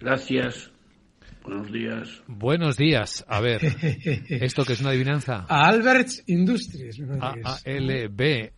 Gracias. 0.00 0.73
Buenos 1.44 1.70
días. 1.70 2.22
Buenos 2.26 2.76
días. 2.78 3.24
A 3.28 3.40
ver, 3.40 3.60
¿esto 4.30 4.64
que 4.64 4.72
es 4.72 4.80
una 4.80 4.90
adivinanza? 4.90 5.44
A 5.46 5.68
Alberts 5.68 6.22
Industries. 6.26 6.98
ALB 7.20 8.50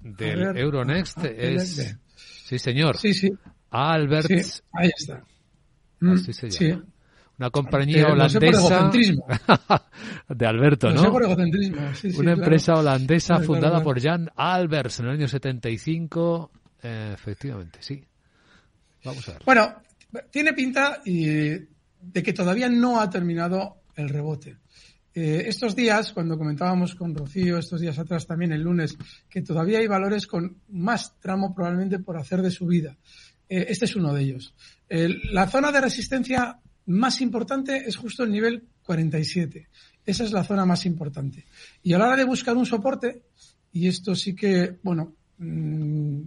del 0.00 0.56
Euronext 0.56 1.24
es... 1.24 1.98
Sí, 2.14 2.60
señor. 2.60 2.96
Sí, 2.96 3.12
sí. 3.12 3.28
Alberts... 3.70 4.62
ahí 4.72 4.90
está. 4.96 5.24
Así 6.00 6.32
se 6.32 6.48
llama. 6.48 6.82
Sí. 6.84 6.92
Una 7.38 7.50
compañía 7.50 8.06
holandesa 8.06 8.90
de 10.28 10.46
Alberto, 10.46 10.90
¿no? 10.90 11.02
no 11.02 11.12
por 11.12 11.24
egocentrismo. 11.24 11.94
Sí, 11.94 12.10
Una 12.18 12.32
empresa 12.32 12.74
holandesa 12.74 13.40
fundada 13.40 13.82
por 13.82 14.00
Jan 14.00 14.30
Alberts 14.36 15.00
en 15.00 15.06
el 15.06 15.12
año 15.12 15.28
75. 15.28 16.50
Eh, 16.82 17.10
efectivamente, 17.14 17.80
sí. 17.82 18.04
Vamos 19.04 19.28
a 19.28 19.32
ver. 19.32 19.42
Bueno, 19.44 19.74
tiene 20.30 20.52
pinta 20.52 21.00
y 21.04 21.77
de 22.00 22.22
que 22.22 22.32
todavía 22.32 22.68
no 22.68 23.00
ha 23.00 23.10
terminado 23.10 23.82
el 23.96 24.08
rebote. 24.08 24.58
Eh, 25.14 25.44
estos 25.48 25.74
días, 25.74 26.12
cuando 26.12 26.38
comentábamos 26.38 26.94
con 26.94 27.14
Rocío, 27.14 27.58
estos 27.58 27.80
días 27.80 27.98
atrás 27.98 28.26
también 28.26 28.52
el 28.52 28.62
lunes, 28.62 28.96
que 29.28 29.42
todavía 29.42 29.78
hay 29.78 29.86
valores 29.86 30.26
con 30.26 30.62
más 30.68 31.18
tramo 31.18 31.54
probablemente 31.54 31.98
por 31.98 32.16
hacer 32.16 32.42
de 32.42 32.50
subida. 32.50 32.96
Eh, 33.48 33.66
este 33.68 33.86
es 33.86 33.96
uno 33.96 34.12
de 34.12 34.22
ellos. 34.22 34.54
la 34.88 35.48
zona 35.48 35.72
de 35.72 35.80
resistencia 35.80 36.60
más 36.86 37.20
importante 37.20 37.84
es 37.86 37.96
justo 37.96 38.24
el 38.24 38.30
nivel 38.30 38.64
47. 38.82 39.68
Esa 40.04 40.24
es 40.24 40.32
la 40.32 40.44
zona 40.44 40.64
más 40.64 40.86
importante. 40.86 41.46
Y 41.82 41.92
a 41.92 41.98
la 41.98 42.06
hora 42.06 42.16
de 42.16 42.24
buscar 42.24 42.56
un 42.56 42.64
soporte, 42.64 43.24
y 43.72 43.88
esto 43.88 44.14
sí 44.14 44.34
que, 44.34 44.78
bueno, 44.82 45.14
mm, 45.36 46.22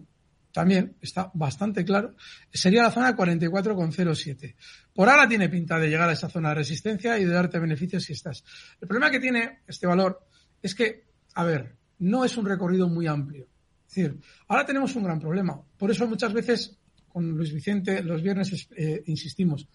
también 0.51 0.97
está 1.01 1.31
bastante 1.33 1.85
claro, 1.85 2.15
sería 2.51 2.83
la 2.83 2.91
zona 2.91 3.15
44,07. 3.15 4.55
Por 4.93 5.09
ahora 5.09 5.27
tiene 5.27 5.49
pinta 5.49 5.79
de 5.79 5.89
llegar 5.89 6.09
a 6.09 6.13
esa 6.13 6.29
zona 6.29 6.49
de 6.49 6.55
resistencia 6.55 7.17
y 7.17 7.25
de 7.25 7.33
darte 7.33 7.59
beneficios 7.59 8.03
si 8.03 8.13
estás. 8.13 8.43
El 8.79 8.87
problema 8.87 9.11
que 9.11 9.19
tiene 9.19 9.59
este 9.67 9.87
valor 9.87 10.25
es 10.61 10.75
que, 10.75 11.05
a 11.33 11.43
ver, 11.43 11.75
no 11.99 12.25
es 12.25 12.37
un 12.37 12.45
recorrido 12.45 12.89
muy 12.89 13.07
amplio. 13.07 13.47
Es 13.87 13.95
decir, 13.95 14.19
ahora 14.47 14.65
tenemos 14.65 14.95
un 14.95 15.03
gran 15.03 15.19
problema. 15.19 15.61
Por 15.77 15.91
eso 15.91 16.07
muchas 16.07 16.33
veces 16.33 16.77
con 17.07 17.29
Luis 17.31 17.53
Vicente 17.53 18.03
los 18.03 18.21
viernes 18.21 18.67
eh, 18.75 19.03
insistimos. 19.05 19.67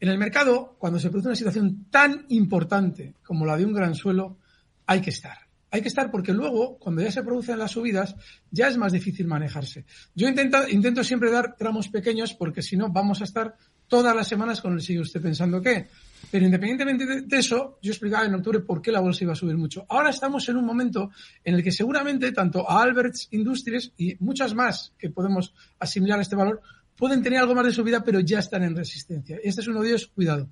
En 0.00 0.08
el 0.08 0.18
mercado, 0.18 0.76
cuando 0.78 0.98
se 0.98 1.08
produce 1.08 1.28
una 1.28 1.36
situación 1.36 1.86
tan 1.90 2.26
importante 2.28 3.14
como 3.22 3.46
la 3.46 3.56
de 3.56 3.64
un 3.64 3.72
gran 3.72 3.94
suelo, 3.94 4.38
hay 4.86 5.00
que 5.00 5.10
estar 5.10 5.43
hay 5.74 5.82
que 5.82 5.88
estar 5.88 6.08
porque 6.08 6.32
luego, 6.32 6.78
cuando 6.78 7.02
ya 7.02 7.10
se 7.10 7.24
producen 7.24 7.58
las 7.58 7.72
subidas, 7.72 8.14
ya 8.48 8.68
es 8.68 8.76
más 8.76 8.92
difícil 8.92 9.26
manejarse. 9.26 9.84
Yo 10.14 10.28
intento, 10.28 10.68
intento 10.68 11.02
siempre 11.02 11.32
dar 11.32 11.56
tramos 11.56 11.88
pequeños 11.88 12.32
porque 12.32 12.62
si 12.62 12.76
no 12.76 12.90
vamos 12.90 13.20
a 13.20 13.24
estar 13.24 13.56
todas 13.88 14.14
las 14.14 14.28
semanas 14.28 14.60
con 14.60 14.74
el 14.74 14.80
sigue 14.80 15.00
usted 15.00 15.20
pensando 15.20 15.60
qué. 15.60 15.88
Pero 16.30 16.44
independientemente 16.44 17.22
de, 17.22 17.36
eso, 17.36 17.80
yo 17.82 17.90
explicaba 17.90 18.24
en 18.24 18.36
octubre 18.36 18.60
por 18.60 18.80
qué 18.80 18.92
la 18.92 19.00
bolsa 19.00 19.24
iba 19.24 19.32
a 19.32 19.36
subir 19.36 19.56
mucho. 19.56 19.84
Ahora 19.88 20.10
estamos 20.10 20.48
en 20.48 20.58
un 20.58 20.64
momento 20.64 21.10
en 21.42 21.56
el 21.56 21.62
que 21.64 21.72
seguramente 21.72 22.30
tanto 22.30 22.70
a 22.70 22.80
Alberts 22.80 23.26
Industries 23.32 23.94
y 23.96 24.14
muchas 24.20 24.54
más 24.54 24.92
que 24.96 25.10
podemos 25.10 25.54
asimilar 25.80 26.20
a 26.20 26.22
este 26.22 26.36
valor 26.36 26.62
pueden 26.96 27.20
tener 27.20 27.40
algo 27.40 27.56
más 27.56 27.66
de 27.66 27.72
subida, 27.72 28.04
pero 28.04 28.20
ya 28.20 28.38
están 28.38 28.62
en 28.62 28.76
resistencia. 28.76 29.40
Este 29.42 29.60
es 29.60 29.66
uno 29.66 29.82
de 29.82 29.88
ellos, 29.88 30.06
cuidado. 30.06 30.48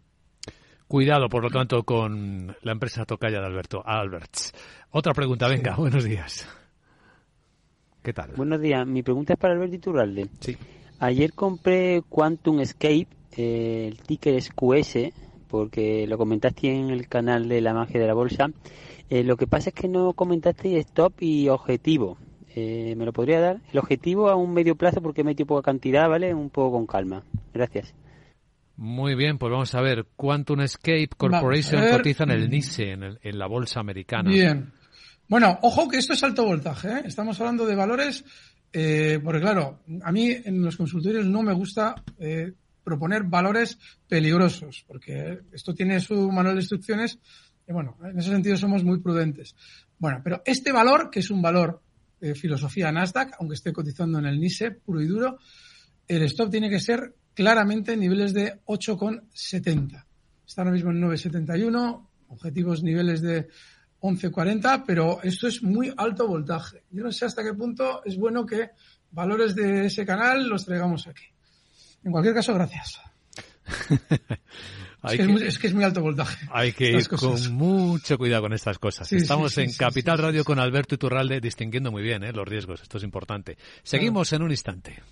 Cuidado, 0.92 1.30
por 1.30 1.42
lo 1.42 1.48
tanto, 1.48 1.84
con 1.84 2.54
la 2.60 2.72
empresa 2.72 3.06
tocaya 3.06 3.40
de 3.40 3.46
Alberto, 3.46 3.82
Alberts. 3.82 4.52
Otra 4.90 5.14
pregunta, 5.14 5.48
venga, 5.48 5.74
buenos 5.74 6.04
días. 6.04 6.46
¿Qué 8.02 8.12
tal? 8.12 8.32
Buenos 8.36 8.60
días, 8.60 8.86
mi 8.86 9.02
pregunta 9.02 9.32
es 9.32 9.38
para 9.38 9.54
Alberto 9.54 9.76
Iturralde. 9.76 10.28
Sí. 10.40 10.54
Ayer 10.98 11.32
compré 11.32 12.02
Quantum 12.06 12.60
Escape, 12.60 13.06
eh, 13.38 13.88
el 13.90 14.02
ticker 14.02 14.34
es 14.34 14.50
QS, 14.50 15.14
porque 15.48 16.06
lo 16.06 16.18
comentaste 16.18 16.70
en 16.70 16.90
el 16.90 17.08
canal 17.08 17.48
de 17.48 17.62
la 17.62 17.72
magia 17.72 17.98
de 17.98 18.06
la 18.06 18.12
bolsa. 18.12 18.50
Eh, 19.08 19.24
lo 19.24 19.38
que 19.38 19.46
pasa 19.46 19.70
es 19.70 19.74
que 19.74 19.88
no 19.88 20.12
comentaste 20.12 20.76
stop 20.76 21.22
y 21.22 21.48
objetivo. 21.48 22.18
Eh, 22.54 22.96
¿Me 22.98 23.06
lo 23.06 23.14
podría 23.14 23.40
dar? 23.40 23.62
El 23.72 23.78
objetivo 23.78 24.28
a 24.28 24.36
un 24.36 24.52
medio 24.52 24.76
plazo 24.76 25.00
porque 25.00 25.22
he 25.22 25.24
metido 25.24 25.46
poca 25.46 25.62
cantidad, 25.62 26.06
¿vale? 26.06 26.34
Un 26.34 26.50
poco 26.50 26.72
con 26.72 26.86
calma. 26.86 27.22
Gracias. 27.54 27.94
Muy 28.76 29.14
bien, 29.14 29.38
pues 29.38 29.50
vamos 29.50 29.74
a 29.74 29.80
ver. 29.80 30.06
Quantum 30.16 30.60
Escape 30.60 31.10
Corporation 31.16 31.82
cotiza 31.90 32.24
en 32.24 32.30
el 32.30 32.50
NICE, 32.50 32.92
en, 32.92 33.18
en, 33.22 33.38
la 33.38 33.46
bolsa 33.46 33.80
americana. 33.80 34.30
Bien. 34.30 34.72
Bueno, 35.28 35.58
ojo 35.62 35.88
que 35.88 35.98
esto 35.98 36.12
es 36.12 36.22
alto 36.22 36.44
voltaje. 36.44 36.88
¿eh? 36.88 37.02
Estamos 37.04 37.40
hablando 37.40 37.64
de 37.66 37.74
valores, 37.74 38.24
eh, 38.72 39.20
porque 39.22 39.40
claro, 39.40 39.80
a 40.02 40.12
mí 40.12 40.30
en 40.30 40.62
los 40.62 40.76
consultorios 40.76 41.26
no 41.26 41.42
me 41.42 41.52
gusta 41.52 41.94
eh, 42.18 42.52
proponer 42.82 43.24
valores 43.24 43.78
peligrosos, 44.08 44.84
porque 44.86 45.40
esto 45.52 45.74
tiene 45.74 46.00
su 46.00 46.30
manual 46.30 46.56
de 46.56 46.62
instrucciones 46.62 47.18
y 47.66 47.72
bueno, 47.72 47.96
en 48.02 48.18
ese 48.18 48.30
sentido 48.30 48.56
somos 48.56 48.84
muy 48.84 49.00
prudentes. 49.00 49.54
Bueno, 49.98 50.20
pero 50.22 50.42
este 50.44 50.72
valor, 50.72 51.10
que 51.10 51.20
es 51.20 51.30
un 51.30 51.40
valor 51.40 51.80
de 52.20 52.34
filosofía 52.34 52.90
Nasdaq, 52.90 53.36
aunque 53.38 53.54
esté 53.54 53.72
cotizando 53.72 54.18
en 54.18 54.26
el 54.26 54.40
NISE 54.40 54.72
puro 54.72 55.00
y 55.00 55.06
duro, 55.06 55.38
el 56.08 56.22
stop 56.24 56.50
tiene 56.50 56.68
que 56.68 56.80
ser 56.80 57.14
claramente 57.34 57.92
en 57.92 58.00
niveles 58.00 58.34
de 58.34 58.60
8,70. 58.66 60.04
Está 60.46 60.62
ahora 60.62 60.72
mismo 60.72 60.90
en 60.90 61.00
9,71, 61.00 62.06
objetivos 62.28 62.82
niveles 62.82 63.22
de 63.22 63.48
11.40, 64.00 64.84
pero 64.86 65.22
esto 65.22 65.46
es 65.46 65.62
muy 65.62 65.92
alto 65.96 66.26
voltaje. 66.26 66.84
Yo 66.90 67.04
no 67.04 67.12
sé 67.12 67.24
hasta 67.24 67.42
qué 67.42 67.54
punto 67.54 68.04
es 68.04 68.16
bueno 68.16 68.44
que 68.44 68.70
valores 69.12 69.54
de 69.54 69.86
ese 69.86 70.04
canal 70.04 70.48
los 70.48 70.64
traigamos 70.64 71.06
aquí. 71.06 71.24
En 72.04 72.10
cualquier 72.10 72.34
caso, 72.34 72.52
gracias. 72.54 73.00
es, 75.04 75.10
que, 75.10 75.16
que, 75.16 75.22
es, 75.22 75.28
muy, 75.28 75.42
es, 75.42 75.58
que 75.58 75.66
es, 75.68 75.74
muy, 75.74 75.84
alto 75.84 76.02
voltaje. 76.02 76.48
Hay 76.50 76.72
que 76.72 76.90
ir 76.90 77.08
cosas. 77.08 77.48
con 77.48 77.54
mucho 77.54 78.18
cuidado 78.18 78.42
con 78.42 78.52
estas 78.52 78.78
cosas. 78.78 79.06
Sí, 79.06 79.16
Estamos 79.16 79.52
sí, 79.52 79.62
sí, 79.62 79.70
en 79.70 79.76
Capital 79.76 80.18
Radio 80.18 80.44
con 80.44 80.58
Alberto 80.58 80.96
Iturralde 80.96 81.40
distinguiendo 81.40 81.92
muy 81.92 82.02
bien 82.02 82.24
¿eh? 82.24 82.32
los 82.32 82.46
riesgos. 82.46 82.82
Esto 82.82 82.98
es 82.98 83.04
importante. 83.04 83.56
Seguimos 83.84 84.28
claro. 84.28 84.42
en 84.42 84.46
un 84.46 84.50
instante. 84.50 85.02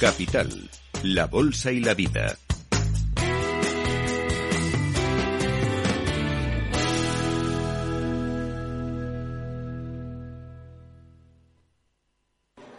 Capital, 0.00 0.50
la 1.04 1.26
bolsa 1.26 1.72
y 1.72 1.80
la 1.80 1.94
vida. 1.94 2.36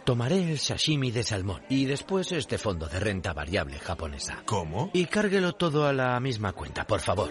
Tomaré 0.04 0.52
el 0.52 0.58
sashimi 0.58 1.10
de 1.10 1.24
salmón 1.24 1.62
y 1.68 1.86
después 1.86 2.30
este 2.30 2.56
fondo 2.56 2.86
de 2.86 3.00
renta 3.00 3.32
variable 3.32 3.80
japonesa. 3.80 4.42
¿Cómo? 4.46 4.90
Y 4.94 5.06
cárguelo 5.06 5.54
todo 5.54 5.86
a 5.86 5.92
la 5.92 6.18
misma 6.20 6.52
cuenta, 6.52 6.86
por 6.86 7.00
favor. 7.00 7.30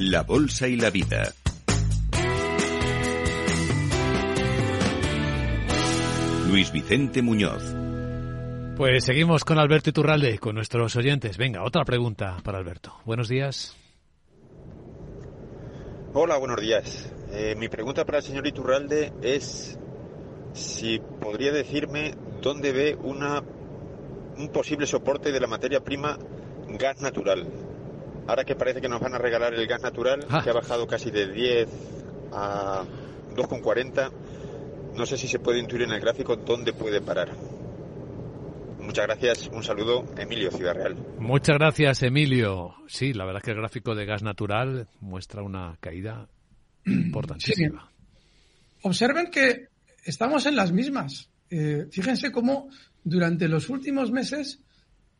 la 0.00 0.22
Bolsa 0.22 0.66
y 0.66 0.76
la 0.76 0.90
Vida. 0.90 1.32
Luis 6.48 6.72
Vicente 6.72 7.22
Muñoz. 7.22 7.62
Pues 8.76 9.04
seguimos 9.04 9.44
con 9.44 9.58
Alberto 9.58 9.90
Iturralde, 9.90 10.38
con 10.38 10.56
nuestros 10.56 10.96
oyentes. 10.96 11.36
Venga, 11.36 11.62
otra 11.62 11.84
pregunta 11.84 12.38
para 12.42 12.58
Alberto. 12.58 12.92
Buenos 13.04 13.28
días. 13.28 13.76
Hola, 16.12 16.38
buenos 16.38 16.60
días. 16.60 17.12
Eh, 17.32 17.54
mi 17.56 17.68
pregunta 17.68 18.04
para 18.04 18.18
el 18.18 18.24
señor 18.24 18.46
Iturralde 18.46 19.12
es 19.22 19.78
si 20.52 21.00
podría 21.20 21.52
decirme 21.52 22.14
dónde 22.42 22.72
ve 22.72 22.96
una, 23.00 23.42
un 24.36 24.48
posible 24.48 24.86
soporte 24.86 25.30
de 25.30 25.40
la 25.40 25.46
materia 25.46 25.80
prima 25.80 26.18
gas 26.68 27.00
natural. 27.00 27.73
Ahora 28.26 28.44
que 28.44 28.54
parece 28.54 28.80
que 28.80 28.88
nos 28.88 29.00
van 29.00 29.14
a 29.14 29.18
regalar 29.18 29.54
el 29.54 29.66
gas 29.66 29.82
natural, 29.82 30.24
ah. 30.30 30.42
que 30.42 30.50
ha 30.50 30.54
bajado 30.54 30.86
casi 30.86 31.10
de 31.10 31.30
10 31.30 31.68
a 32.32 32.84
2,40, 33.34 34.10
no 34.96 35.06
sé 35.06 35.16
si 35.16 35.28
se 35.28 35.38
puede 35.38 35.58
intuir 35.58 35.82
en 35.82 35.92
el 35.92 36.00
gráfico 36.00 36.36
dónde 36.36 36.72
puede 36.72 37.00
parar. 37.00 37.32
Muchas 38.80 39.06
gracias, 39.06 39.50
un 39.52 39.62
saludo, 39.62 40.04
Emilio 40.16 40.50
Ciudad 40.50 40.74
Real. 40.74 40.94
Muchas 41.18 41.56
gracias, 41.56 42.02
Emilio. 42.02 42.74
Sí, 42.86 43.12
la 43.12 43.24
verdad 43.24 43.40
es 43.40 43.44
que 43.44 43.50
el 43.52 43.56
gráfico 43.58 43.94
de 43.94 44.04
gas 44.04 44.22
natural 44.22 44.88
muestra 45.00 45.42
una 45.42 45.76
caída 45.80 46.28
importantísima. 46.86 47.88
Sí. 47.90 48.04
Observen 48.82 49.30
que 49.30 49.68
estamos 50.04 50.46
en 50.46 50.56
las 50.56 50.72
mismas. 50.72 51.30
Eh, 51.50 51.86
fíjense 51.90 52.30
cómo 52.30 52.68
durante 53.02 53.48
los 53.48 53.70
últimos 53.70 54.10
meses 54.10 54.60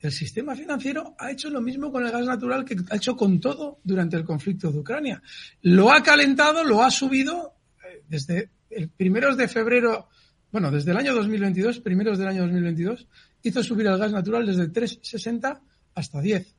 el 0.08 0.12
sistema 0.12 0.54
financiero 0.54 1.14
ha 1.18 1.30
hecho 1.30 1.48
lo 1.48 1.60
mismo 1.60 1.90
con 1.90 2.04
el 2.04 2.12
gas 2.12 2.26
natural 2.26 2.64
que 2.64 2.76
ha 2.90 2.96
hecho 2.96 3.16
con 3.16 3.40
todo 3.40 3.78
durante 3.84 4.16
el 4.16 4.24
conflicto 4.24 4.70
de 4.70 4.78
Ucrania. 4.78 5.22
Lo 5.62 5.92
ha 5.92 6.02
calentado, 6.02 6.62
lo 6.62 6.82
ha 6.82 6.90
subido 6.90 7.54
eh, 7.82 8.02
desde 8.08 8.50
el 8.70 8.90
primeros 8.90 9.36
de 9.36 9.48
febrero, 9.48 10.08
bueno, 10.52 10.70
desde 10.70 10.90
el 10.90 10.98
año 10.98 11.14
2022, 11.14 11.80
primeros 11.80 12.18
del 12.18 12.28
año 12.28 12.42
2022, 12.42 13.06
hizo 13.42 13.62
subir 13.62 13.86
el 13.86 13.98
gas 13.98 14.12
natural 14.12 14.44
desde 14.46 14.70
3,60 14.70 15.60
hasta 15.94 16.20
10. 16.20 16.54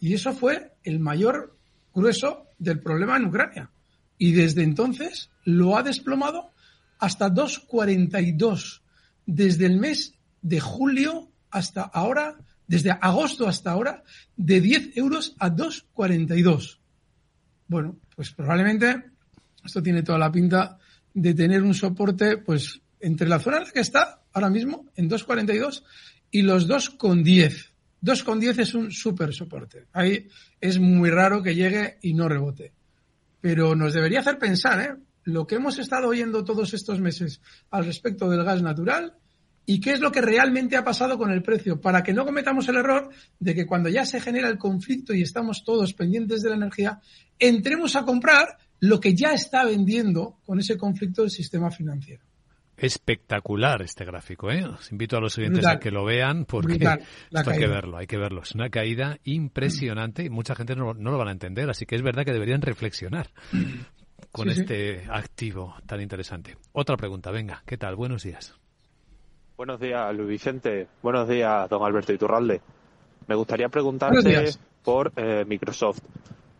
Y 0.00 0.14
eso 0.14 0.32
fue 0.32 0.72
el 0.82 0.98
mayor 0.98 1.56
grueso 1.94 2.46
del 2.58 2.80
problema 2.80 3.16
en 3.16 3.26
Ucrania. 3.26 3.70
Y 4.18 4.32
desde 4.32 4.62
entonces 4.62 5.30
lo 5.44 5.76
ha 5.76 5.82
desplomado 5.82 6.52
hasta 6.98 7.28
2,42. 7.28 8.80
Desde 9.26 9.66
el 9.66 9.78
mes 9.78 10.14
de 10.40 10.60
julio 10.60 11.30
hasta 11.50 11.82
ahora 11.82 12.38
desde 12.72 12.90
agosto 12.90 13.46
hasta 13.46 13.70
ahora, 13.70 14.02
de 14.34 14.58
10 14.62 14.96
euros 14.96 15.36
a 15.38 15.50
2,42. 15.50 16.78
Bueno, 17.68 17.98
pues 18.16 18.32
probablemente 18.32 19.10
esto 19.62 19.82
tiene 19.82 20.02
toda 20.02 20.16
la 20.16 20.32
pinta 20.32 20.78
de 21.12 21.34
tener 21.34 21.62
un 21.62 21.74
soporte, 21.74 22.38
pues, 22.38 22.80
entre 22.98 23.28
la 23.28 23.40
zona 23.40 23.58
en 23.58 23.64
la 23.64 23.70
que 23.72 23.80
está 23.80 24.22
ahora 24.32 24.48
mismo, 24.48 24.86
en 24.96 25.10
2,42, 25.10 25.82
y 26.30 26.40
los 26.40 26.66
2,10. 26.66 27.74
2,10 28.00 28.58
es 28.60 28.72
un 28.72 28.90
súper 28.90 29.34
soporte. 29.34 29.88
Ahí 29.92 30.26
es 30.58 30.78
muy 30.78 31.10
raro 31.10 31.42
que 31.42 31.54
llegue 31.54 31.98
y 32.00 32.14
no 32.14 32.26
rebote. 32.26 32.72
Pero 33.42 33.76
nos 33.76 33.92
debería 33.92 34.20
hacer 34.20 34.38
pensar, 34.38 34.80
¿eh? 34.80 34.96
Lo 35.24 35.46
que 35.46 35.56
hemos 35.56 35.78
estado 35.78 36.08
oyendo 36.08 36.42
todos 36.42 36.72
estos 36.72 37.02
meses 37.02 37.42
al 37.70 37.84
respecto 37.84 38.30
del 38.30 38.44
gas 38.44 38.62
natural 38.62 39.18
y 39.64 39.80
qué 39.80 39.92
es 39.92 40.00
lo 40.00 40.10
que 40.10 40.20
realmente 40.20 40.76
ha 40.76 40.84
pasado 40.84 41.16
con 41.16 41.30
el 41.30 41.42
precio, 41.42 41.80
para 41.80 42.02
que 42.02 42.12
no 42.12 42.24
cometamos 42.24 42.68
el 42.68 42.76
error 42.76 43.10
de 43.38 43.54
que 43.54 43.66
cuando 43.66 43.88
ya 43.88 44.04
se 44.04 44.20
genera 44.20 44.48
el 44.48 44.58
conflicto 44.58 45.14
y 45.14 45.22
estamos 45.22 45.64
todos 45.64 45.94
pendientes 45.94 46.42
de 46.42 46.50
la 46.50 46.56
energía, 46.56 47.00
entremos 47.38 47.94
a 47.96 48.04
comprar 48.04 48.56
lo 48.80 48.98
que 48.98 49.14
ya 49.14 49.32
está 49.32 49.64
vendiendo 49.64 50.38
con 50.44 50.58
ese 50.58 50.76
conflicto 50.76 51.22
el 51.22 51.30
sistema 51.30 51.70
financiero. 51.70 52.24
Espectacular 52.76 53.82
este 53.82 54.04
gráfico, 54.04 54.50
¿eh? 54.50 54.64
Os 54.64 54.90
invito 54.90 55.16
a 55.16 55.20
los 55.20 55.38
oyentes 55.38 55.58
Brutal. 55.58 55.76
a 55.76 55.78
que 55.78 55.90
lo 55.92 56.04
vean 56.04 56.46
porque 56.46 56.72
esto 57.30 57.50
hay 57.50 57.58
que 57.58 57.68
verlo, 57.68 57.98
hay 57.98 58.06
que 58.08 58.16
verlo. 58.16 58.42
Es 58.42 58.56
una 58.56 58.70
caída 58.70 59.18
impresionante 59.22 60.24
y 60.24 60.30
mucha 60.30 60.56
gente 60.56 60.74
no, 60.74 60.92
no, 60.94 61.10
lo 61.12 61.18
van 61.18 61.28
a 61.28 61.32
entender, 61.32 61.70
así 61.70 61.86
que 61.86 61.94
es 61.94 62.02
verdad 62.02 62.24
que 62.24 62.32
deberían 62.32 62.62
reflexionar. 62.62 63.30
con 64.32 64.48
este 64.48 65.04
activo 65.10 65.76
tan 65.86 66.00
interesante. 66.00 66.56
Otra 66.72 66.96
pregunta, 66.96 67.30
venga, 67.30 67.62
¿qué 67.66 67.76
tal? 67.76 67.94
Buenos 67.94 68.22
días. 68.22 68.54
Buenos 69.56 69.80
días, 69.80 70.14
Luis 70.14 70.28
Vicente. 70.28 70.88
Buenos 71.02 71.28
días, 71.28 71.68
don 71.68 71.84
Alberto 71.84 72.12
Iturralde. 72.12 72.60
Me 73.26 73.34
gustaría 73.34 73.68
preguntarte 73.68 74.50
por 74.82 75.12
eh, 75.16 75.44
Microsoft. 75.46 76.00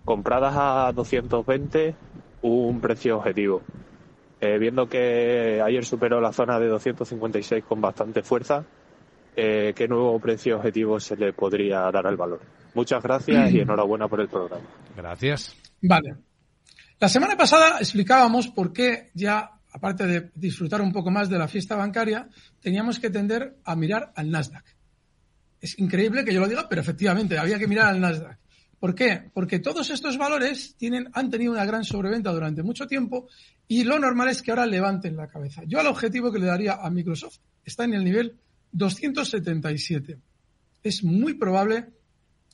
Compradas 0.05 0.55
a 0.57 0.92
220, 0.92 1.94
un 2.42 2.81
precio 2.81 3.18
objetivo. 3.18 3.62
Eh, 4.40 4.59
viendo 4.59 4.88
que 4.88 5.62
ayer 5.64 5.85
superó 5.85 6.20
la 6.20 6.33
zona 6.33 6.59
de 6.59 6.66
256 6.66 7.64
con 7.64 7.81
bastante 7.81 8.22
fuerza, 8.22 8.64
eh, 9.37 9.72
¿qué 9.74 9.88
nuevo 9.88 10.18
precio 10.18 10.57
objetivo 10.57 10.98
se 11.00 11.16
le 11.16 11.33
podría 11.33 11.90
dar 11.90 12.07
al 12.07 12.16
valor? 12.16 12.40
Muchas 12.74 13.02
gracias 13.02 13.52
y 13.52 13.61
enhorabuena 13.61 14.09
por 14.09 14.20
el 14.20 14.28
programa. 14.28 14.64
Gracias. 14.96 15.57
Vale. 15.81 16.16
La 16.98 17.09
semana 17.09 17.37
pasada 17.37 17.78
explicábamos 17.78 18.48
por 18.48 18.72
qué 18.72 19.11
ya, 19.14 19.50
aparte 19.72 20.06
de 20.06 20.30
disfrutar 20.35 20.80
un 20.80 20.92
poco 20.92 21.11
más 21.11 21.28
de 21.28 21.38
la 21.38 21.48
fiesta 21.48 21.76
bancaria, 21.76 22.28
teníamos 22.61 22.98
que 22.98 23.11
tender 23.11 23.56
a 23.64 23.74
mirar 23.74 24.12
al 24.14 24.30
Nasdaq. 24.30 24.64
Es 25.61 25.78
increíble 25.78 26.24
que 26.24 26.35
yo 26.35 26.40
lo 26.40 26.48
diga, 26.48 26.68
pero 26.68 26.80
efectivamente 26.80 27.38
había 27.38 27.58
que 27.58 27.68
mirar 27.68 27.87
al 27.87 28.00
Nasdaq. 28.00 28.38
¿Por 28.78 28.94
qué? 28.96 29.30
Porque 29.32 29.61
todos 29.61 29.90
estos 29.90 30.18
valores 30.18 30.74
tienen, 30.76 31.08
han 31.12 31.30
tenido 31.30 31.52
una 31.52 31.64
gran 31.64 31.85
sobreventa 31.85 32.32
durante 32.32 32.64
mucho 32.64 32.87
tiempo 32.87 33.28
y 33.68 33.85
lo 33.85 33.98
normal 33.98 34.28
es 34.28 34.42
que 34.42 34.50
ahora 34.50 34.66
levanten 34.66 35.16
la 35.16 35.28
cabeza. 35.28 35.62
Yo 35.66 35.78
al 35.78 35.87
objetivo 35.87 36.32
que 36.32 36.40
le 36.40 36.46
daría 36.46 36.74
a 36.74 36.90
Microsoft 36.90 37.38
está 37.64 37.85
en 37.85 37.94
el 37.94 38.02
nivel 38.02 38.37
277. 38.72 40.18
Es 40.82 41.04
muy 41.04 41.35
probable 41.35 41.90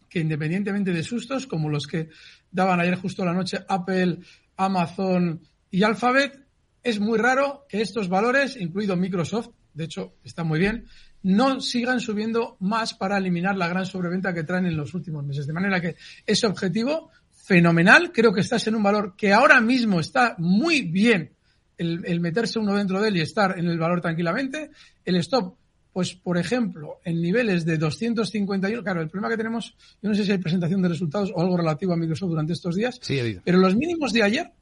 que 0.09 0.21
independientemente 0.21 0.93
de 0.93 1.03
sustos 1.03 1.47
como 1.47 1.71
los 1.71 1.87
que 1.87 2.11
daban 2.51 2.81
ayer 2.81 2.97
justo 2.97 3.25
la 3.25 3.33
noche 3.33 3.59
Apple, 3.67 4.19
Amazon 4.57 5.41
y 5.71 5.83
Alphabet, 5.83 6.48
es 6.83 7.01
muy 7.01 7.19
raro 7.19 7.67
que 7.69 7.81
estos 7.81 8.09
valores, 8.09 8.57
incluido 8.57 8.97
Microsoft, 8.97 9.51
de 9.75 9.85
hecho 9.85 10.15
está 10.25 10.45
muy 10.45 10.59
bien, 10.59 10.87
no 11.23 11.61
sigan 11.61 12.01
subiendo 12.01 12.57
más 12.61 12.95
para 12.95 13.19
eliminar 13.19 13.57
la 13.57 13.69
gran 13.69 13.87
sobreventa 13.87 14.33
que 14.33 14.45
traen 14.45 14.67
en 14.67 14.77
los 14.77 14.95
últimos 14.95 15.25
meses. 15.25 15.47
De 15.47 15.53
manera 15.53 15.81
que 15.81 15.97
ese 16.27 16.47
objetivo 16.47 17.11
fenomenal, 17.31 18.13
creo 18.13 18.33
que 18.33 18.41
estás 18.41 18.67
en 18.67 18.75
un 18.75 18.83
valor 18.83 19.15
que 19.17 19.33
ahora 19.33 19.61
mismo 19.61 20.01
está 20.01 20.35
muy 20.39 20.83
bien 20.83 21.33
el, 21.77 22.05
el 22.05 22.21
meterse 22.21 22.59
uno 22.59 22.77
dentro 22.77 23.01
de 23.01 23.09
él 23.09 23.17
y 23.17 23.21
estar 23.21 23.59
en 23.59 23.67
el 23.67 23.79
valor 23.79 24.01
tranquilamente. 24.01 24.71
El 25.05 25.17
stop 25.17 25.57
pues 25.99 26.15
por 26.15 26.39
ejemplo, 26.39 27.01
en 27.05 27.21
niveles 27.21 27.65
de 27.65 27.77
251, 27.77 28.85
claro, 28.85 29.01
el 29.01 29.09
problema 29.09 29.31
que 29.31 29.37
tenemos, 29.37 29.75
yo 30.01 30.09
no 30.09 30.15
sé 30.15 30.25
si 30.25 30.31
hay 30.31 30.39
presentación 30.39 30.81
de 30.81 30.91
resultados 30.91 31.33
o 31.35 31.41
algo 31.41 31.57
relativo 31.57 31.93
a 31.93 31.97
Microsoft 31.97 32.31
durante 32.31 32.53
estos 32.53 32.77
días, 32.77 33.01
sí, 33.03 33.19
pero 33.45 33.59
los 33.59 33.75
mínimos 33.75 34.13
de 34.13 34.23
ayer, 34.23 34.53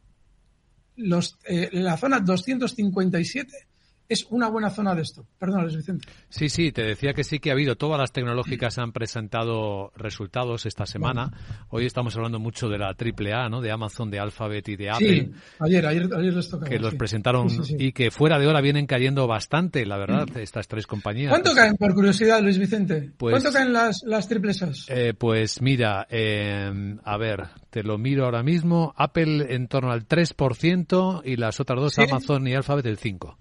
los, 0.96 1.38
eh, 1.44 1.68
la 1.72 1.96
zona 1.96 2.20
257 2.20 3.66
es 4.08 4.26
una 4.30 4.48
buena 4.48 4.70
zona 4.70 4.94
de 4.94 5.02
esto. 5.02 5.26
Perdón, 5.38 5.62
Luis 5.62 5.76
Vicente. 5.76 6.08
Sí, 6.28 6.48
sí, 6.48 6.72
te 6.72 6.82
decía 6.82 7.12
que 7.12 7.24
sí 7.24 7.38
que 7.38 7.50
ha 7.50 7.52
habido. 7.52 7.76
Todas 7.76 7.98
las 7.98 8.12
tecnológicas 8.12 8.78
han 8.78 8.92
presentado 8.92 9.92
resultados 9.96 10.66
esta 10.66 10.86
semana. 10.86 11.30
Hoy 11.68 11.86
estamos 11.86 12.16
hablando 12.16 12.38
mucho 12.38 12.68
de 12.68 12.78
la 12.78 12.88
AAA, 12.88 13.48
¿no? 13.48 13.60
De 13.60 13.70
Amazon, 13.70 14.10
de 14.10 14.18
Alphabet 14.18 14.68
y 14.68 14.76
de 14.76 14.90
Apple. 14.90 15.08
Sí, 15.08 15.32
ayer, 15.60 15.86
ayer, 15.86 16.08
ayer 16.14 16.34
les 16.34 16.48
tocaba. 16.48 16.68
Que 16.68 16.78
los 16.78 16.94
presentaron 16.94 17.48
y 17.78 17.92
que 17.92 18.10
fuera 18.10 18.38
de 18.38 18.46
hora 18.46 18.60
vienen 18.60 18.86
cayendo 18.86 19.26
bastante, 19.26 19.86
la 19.86 19.96
verdad, 19.96 20.26
mm. 20.34 20.38
estas 20.38 20.68
tres 20.68 20.86
compañías. 20.86 21.30
¿Cuánto 21.30 21.54
caen, 21.54 21.76
por 21.76 21.94
curiosidad, 21.94 22.42
Luis 22.42 22.58
Vicente? 22.58 23.12
Pues, 23.16 23.32
¿Cuánto 23.32 23.52
caen 23.52 23.72
las, 23.72 24.02
las 24.04 24.28
triples 24.28 24.56
eh, 24.88 25.14
pues 25.16 25.60
mira, 25.60 26.06
eh, 26.08 26.96
a 27.04 27.16
ver, 27.16 27.48
te 27.70 27.82
lo 27.82 27.98
miro 27.98 28.24
ahora 28.24 28.42
mismo. 28.42 28.94
Apple 28.96 29.54
en 29.54 29.68
torno 29.68 29.90
al 29.90 30.06
3% 30.06 31.22
y 31.24 31.36
las 31.36 31.60
otras 31.60 31.80
dos, 31.80 31.98
Amazon 31.98 32.46
y 32.46 32.54
Alphabet, 32.54 32.86
el 32.86 32.98
5%. 32.98 33.36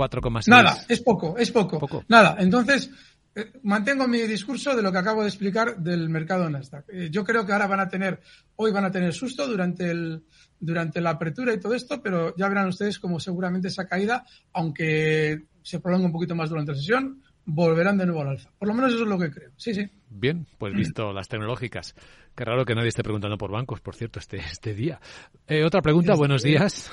4,6. 0.00 0.48
Nada, 0.48 0.76
es 0.88 1.00
poco, 1.02 1.36
es 1.36 1.50
poco. 1.50 2.04
Nada, 2.08 2.36
entonces 2.38 2.90
eh, 3.34 3.52
mantengo 3.62 4.08
mi 4.08 4.20
discurso 4.20 4.74
de 4.74 4.82
lo 4.82 4.90
que 4.90 4.98
acabo 4.98 5.22
de 5.22 5.28
explicar 5.28 5.76
del 5.76 6.08
mercado 6.08 6.48
Nasdaq. 6.48 6.84
Eh, 6.88 7.08
yo 7.10 7.22
creo 7.22 7.44
que 7.44 7.52
ahora 7.52 7.66
van 7.66 7.80
a 7.80 7.88
tener, 7.88 8.20
hoy 8.56 8.72
van 8.72 8.84
a 8.84 8.90
tener 8.90 9.12
susto 9.12 9.46
durante 9.46 9.90
el 9.90 10.24
durante 10.58 11.00
la 11.00 11.10
apertura 11.10 11.54
y 11.54 11.60
todo 11.60 11.74
esto, 11.74 12.02
pero 12.02 12.34
ya 12.36 12.48
verán 12.48 12.68
ustedes 12.68 12.98
como 12.98 13.18
seguramente 13.18 13.68
esa 13.68 13.86
caída, 13.86 14.26
aunque 14.52 15.44
se 15.62 15.80
prolongue 15.80 16.06
un 16.06 16.12
poquito 16.12 16.34
más 16.34 16.50
durante 16.50 16.72
la 16.72 16.78
sesión, 16.78 17.22
volverán 17.46 17.96
de 17.96 18.06
nuevo 18.06 18.20
al 18.20 18.28
alza. 18.28 18.50
Por 18.58 18.68
lo 18.68 18.74
menos 18.74 18.92
eso 18.92 19.04
es 19.04 19.08
lo 19.08 19.18
que 19.18 19.30
creo. 19.30 19.50
Sí, 19.56 19.74
sí. 19.74 19.88
Bien, 20.10 20.46
pues 20.58 20.74
visto 20.74 21.12
las 21.12 21.28
tecnológicas. 21.28 21.94
Qué 22.34 22.44
raro 22.44 22.64
que 22.64 22.74
nadie 22.74 22.88
esté 22.88 23.02
preguntando 23.02 23.38
por 23.38 23.50
bancos, 23.50 23.80
por 23.80 23.94
cierto, 23.94 24.18
este, 24.18 24.36
este 24.38 24.74
día. 24.74 25.00
Eh, 25.46 25.64
otra 25.64 25.80
pregunta, 25.80 26.14
buenos 26.14 26.42
días. 26.42 26.90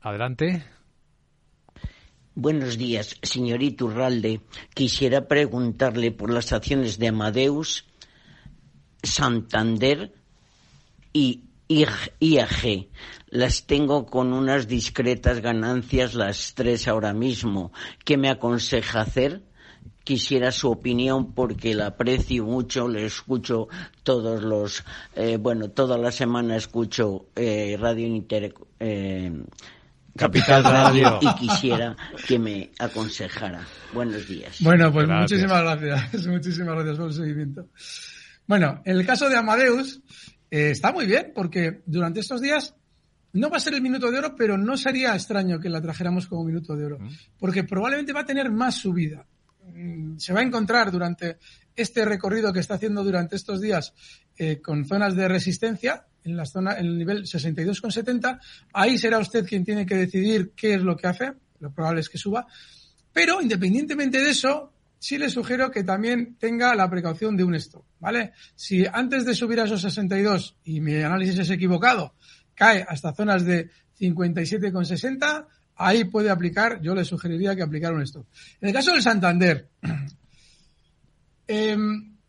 Adelante. 0.00 0.64
Buenos 2.42 2.78
días, 2.78 3.18
señorito 3.20 3.84
Urralde. 3.84 4.40
Quisiera 4.72 5.28
preguntarle 5.28 6.10
por 6.10 6.32
las 6.32 6.54
acciones 6.54 6.98
de 6.98 7.08
Amadeus, 7.08 7.84
Santander 9.02 10.14
y 11.12 11.42
IAG. 11.68 12.88
Las 13.28 13.66
tengo 13.66 14.06
con 14.06 14.32
unas 14.32 14.68
discretas 14.68 15.42
ganancias 15.42 16.14
las 16.14 16.54
tres 16.54 16.88
ahora 16.88 17.12
mismo. 17.12 17.72
¿Qué 18.06 18.16
me 18.16 18.30
aconseja 18.30 19.02
hacer? 19.02 19.42
Quisiera 20.02 20.50
su 20.50 20.70
opinión 20.70 21.34
porque 21.34 21.74
la 21.74 21.88
aprecio 21.88 22.46
mucho, 22.46 22.88
le 22.88 23.04
escucho 23.04 23.68
todos 24.02 24.42
los, 24.42 24.82
eh, 25.14 25.36
bueno, 25.36 25.72
toda 25.72 25.98
la 25.98 26.10
semana 26.10 26.56
escucho 26.56 27.26
eh, 27.36 27.76
Radio 27.78 28.06
Inter, 28.06 28.54
eh, 28.78 29.30
Capital 30.20 30.62
Radio 30.62 31.18
y 31.22 31.34
quisiera 31.34 31.96
que 32.28 32.38
me 32.38 32.70
aconsejara. 32.78 33.66
Buenos 33.94 34.28
días. 34.28 34.58
Bueno, 34.60 34.92
pues 34.92 35.08
muchísimas 35.08 35.62
gracias. 35.62 36.26
muchísimas 36.28 36.74
gracias 36.74 36.96
por 36.98 37.06
el 37.06 37.12
seguimiento. 37.14 37.68
Bueno, 38.46 38.82
en 38.84 38.98
el 38.98 39.06
caso 39.06 39.30
de 39.30 39.38
Amadeus 39.38 40.02
eh, 40.50 40.72
está 40.72 40.92
muy 40.92 41.06
bien 41.06 41.32
porque 41.34 41.80
durante 41.86 42.20
estos 42.20 42.42
días 42.42 42.74
no 43.32 43.48
va 43.48 43.56
a 43.56 43.60
ser 43.60 43.72
el 43.72 43.80
minuto 43.80 44.10
de 44.10 44.18
oro, 44.18 44.34
pero 44.36 44.58
no 44.58 44.76
sería 44.76 45.14
extraño 45.14 45.58
que 45.58 45.70
la 45.70 45.80
trajéramos 45.80 46.26
como 46.26 46.44
minuto 46.44 46.76
de 46.76 46.84
oro, 46.84 46.98
mm. 46.98 47.08
porque 47.38 47.64
probablemente 47.64 48.12
va 48.12 48.20
a 48.20 48.26
tener 48.26 48.50
más 48.50 48.74
subida. 48.74 49.26
Mm, 49.72 50.18
se 50.18 50.34
va 50.34 50.40
a 50.40 50.42
encontrar 50.42 50.92
durante 50.92 51.38
este 51.74 52.04
recorrido 52.04 52.52
que 52.52 52.60
está 52.60 52.74
haciendo 52.74 53.02
durante 53.02 53.36
estos 53.36 53.62
días 53.62 53.94
eh, 54.36 54.60
con 54.60 54.84
zonas 54.84 55.16
de 55.16 55.28
resistencia 55.28 56.04
en 56.24 56.36
la 56.36 56.44
zona, 56.46 56.78
en 56.78 56.86
el 56.86 56.98
nivel 56.98 57.24
62,70. 57.24 58.38
Ahí 58.72 58.98
será 58.98 59.18
usted 59.18 59.46
quien 59.46 59.64
tiene 59.64 59.86
que 59.86 59.96
decidir 59.96 60.52
qué 60.54 60.74
es 60.74 60.82
lo 60.82 60.96
que 60.96 61.06
hace. 61.06 61.32
Lo 61.60 61.72
probable 61.72 62.00
es 62.00 62.08
que 62.08 62.18
suba. 62.18 62.46
Pero 63.12 63.40
independientemente 63.40 64.20
de 64.20 64.30
eso, 64.30 64.72
sí 64.98 65.18
le 65.18 65.30
sugiero 65.30 65.70
que 65.70 65.82
también 65.82 66.36
tenga 66.36 66.74
la 66.74 66.88
precaución 66.88 67.36
de 67.36 67.44
un 67.44 67.54
stop, 67.56 67.84
¿vale? 67.98 68.32
Si 68.54 68.86
antes 68.86 69.24
de 69.24 69.34
subir 69.34 69.60
a 69.60 69.64
esos 69.64 69.82
62 69.82 70.56
y 70.64 70.80
mi 70.80 70.94
análisis 70.96 71.38
es 71.38 71.50
equivocado, 71.50 72.14
cae 72.54 72.84
hasta 72.88 73.14
zonas 73.14 73.44
de 73.44 73.70
57,60, 73.98 75.46
ahí 75.76 76.04
puede 76.04 76.30
aplicar, 76.30 76.80
yo 76.82 76.94
le 76.94 77.04
sugeriría 77.04 77.56
que 77.56 77.62
aplicara 77.62 77.94
un 77.94 78.02
stop. 78.02 78.26
En 78.60 78.68
el 78.68 78.74
caso 78.74 78.92
del 78.92 79.02
Santander, 79.02 79.68
eh, 81.48 81.76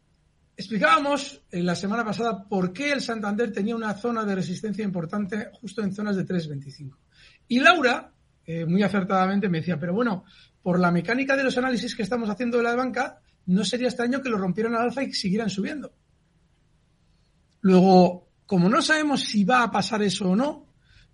Explicábamos 0.61 1.41
en 1.49 1.65
la 1.65 1.73
semana 1.73 2.05
pasada 2.05 2.47
por 2.47 2.71
qué 2.71 2.91
el 2.91 3.01
Santander 3.01 3.51
tenía 3.51 3.75
una 3.75 3.95
zona 3.95 4.23
de 4.23 4.35
resistencia 4.35 4.85
importante 4.85 5.49
justo 5.53 5.81
en 5.81 5.91
zonas 5.91 6.15
de 6.15 6.23
3.25. 6.23 6.97
Y 7.47 7.59
Laura, 7.59 8.13
eh, 8.45 8.67
muy 8.67 8.83
acertadamente, 8.83 9.49
me 9.49 9.57
decía, 9.57 9.79
pero 9.79 9.95
bueno, 9.95 10.23
por 10.61 10.79
la 10.79 10.91
mecánica 10.91 11.35
de 11.35 11.45
los 11.45 11.57
análisis 11.57 11.95
que 11.95 12.03
estamos 12.03 12.29
haciendo 12.29 12.57
de 12.57 12.63
la 12.63 12.75
banca, 12.75 13.21
no 13.47 13.65
sería 13.65 13.87
extraño 13.87 14.21
que 14.21 14.29
lo 14.29 14.37
rompieran 14.37 14.75
al 14.75 14.83
alza 14.83 15.01
y 15.01 15.11
siguieran 15.13 15.49
subiendo. 15.49 15.95
Luego, 17.61 18.29
como 18.45 18.69
no 18.69 18.83
sabemos 18.83 19.21
si 19.21 19.43
va 19.43 19.63
a 19.63 19.71
pasar 19.71 20.03
eso 20.03 20.29
o 20.29 20.35
no, 20.35 20.67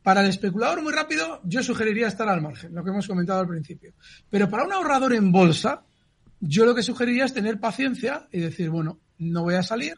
para 0.03 0.23
el 0.23 0.27
especulador 0.27 0.83
muy 0.83 0.91
rápido, 0.91 1.39
yo 1.45 1.63
sugeriría 1.63 2.07
estar 2.09 2.27
al 2.27 2.41
margen, 2.41 2.75
lo 2.75 2.83
que 2.83 2.89
hemos 2.89 3.07
comentado 3.07 3.39
al 3.39 3.47
principio. 3.47 3.93
Pero 4.29 4.49
para 4.49 4.65
un 4.65 4.73
ahorrador 4.73 5.13
en 5.13 5.31
bolsa, 5.31 5.85
yo 6.41 6.65
lo 6.65 6.75
que 6.75 6.83
sugeriría 6.83 7.23
es 7.23 7.33
tener 7.33 7.61
paciencia 7.61 8.27
y 8.29 8.41
decir, 8.41 8.69
bueno, 8.69 8.99
no 9.19 9.43
voy 9.43 9.55
a 9.55 9.63
salir, 9.63 9.97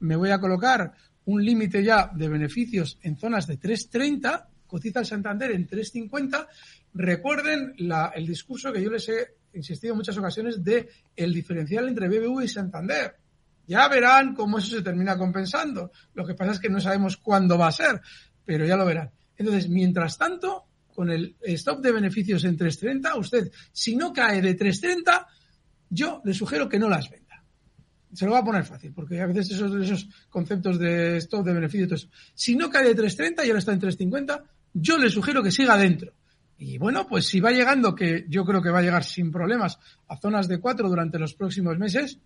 me 0.00 0.16
voy 0.16 0.30
a 0.30 0.40
colocar 0.40 0.92
un 1.26 1.44
límite 1.44 1.84
ya 1.84 2.10
de 2.14 2.28
beneficios 2.28 2.98
en 3.02 3.16
zonas 3.16 3.46
de 3.46 3.60
3.30, 3.60 4.46
cotiza 4.66 5.00
el 5.00 5.06
Santander 5.06 5.50
en 5.50 5.68
3.50. 5.68 6.46
Recuerden 6.94 7.74
el 8.14 8.26
discurso 8.26 8.72
que 8.72 8.82
yo 8.82 8.90
les 8.90 9.08
he 9.08 9.34
insistido 9.52 9.92
en 9.92 9.98
muchas 9.98 10.16
ocasiones 10.16 10.64
de 10.64 10.88
el 11.14 11.34
diferencial 11.34 11.88
entre 11.88 12.08
BBV 12.08 12.44
y 12.44 12.48
Santander. 12.48 13.16
Ya 13.66 13.86
verán 13.88 14.34
cómo 14.34 14.58
eso 14.58 14.76
se 14.76 14.82
termina 14.82 15.18
compensando. 15.18 15.92
Lo 16.14 16.24
que 16.24 16.34
pasa 16.34 16.52
es 16.52 16.60
que 16.60 16.70
no 16.70 16.80
sabemos 16.80 17.18
cuándo 17.18 17.58
va 17.58 17.68
a 17.68 17.72
ser, 17.72 18.00
pero 18.44 18.64
ya 18.64 18.76
lo 18.76 18.86
verán. 18.86 19.10
Entonces, 19.36 19.68
mientras 19.68 20.16
tanto, 20.16 20.64
con 20.94 21.10
el 21.10 21.36
stop 21.42 21.82
de 21.82 21.92
beneficios 21.92 22.44
en 22.44 22.56
3.30, 22.56 23.18
usted, 23.18 23.52
si 23.70 23.96
no 23.96 24.14
cae 24.14 24.40
de 24.40 24.58
3.30, 24.58 25.26
yo 25.90 26.22
le 26.24 26.32
sugiero 26.32 26.68
que 26.70 26.78
no 26.78 26.88
las 26.88 27.10
venda 27.10 27.27
se 28.12 28.24
lo 28.26 28.32
va 28.32 28.38
a 28.38 28.44
poner 28.44 28.64
fácil, 28.64 28.92
porque 28.92 29.20
a 29.20 29.26
veces 29.26 29.50
esos, 29.52 29.74
esos 29.74 30.08
conceptos 30.30 30.78
de 30.78 31.18
stop, 31.18 31.44
de 31.44 31.52
beneficio 31.52 31.84
y 31.84 31.88
todo 31.88 31.96
eso. 31.96 32.08
Si 32.34 32.56
no 32.56 32.70
cae 32.70 32.94
de 32.94 33.02
3.30 33.02 33.44
y 33.44 33.48
ahora 33.48 33.58
está 33.58 33.72
en 33.72 33.80
3.50, 33.80 34.42
yo 34.74 34.98
le 34.98 35.10
sugiero 35.10 35.42
que 35.42 35.50
siga 35.50 35.76
dentro. 35.76 36.12
Y 36.58 36.76
bueno, 36.76 37.06
pues 37.06 37.26
si 37.26 37.38
va 37.38 37.52
llegando, 37.52 37.94
que 37.94 38.26
yo 38.28 38.44
creo 38.44 38.60
que 38.60 38.70
va 38.70 38.80
a 38.80 38.82
llegar 38.82 39.04
sin 39.04 39.30
problemas 39.30 39.78
a 40.08 40.16
zonas 40.16 40.48
de 40.48 40.58
4 40.58 40.88
durante 40.88 41.18
los 41.18 41.34
próximos 41.34 41.78
meses, 41.78 42.18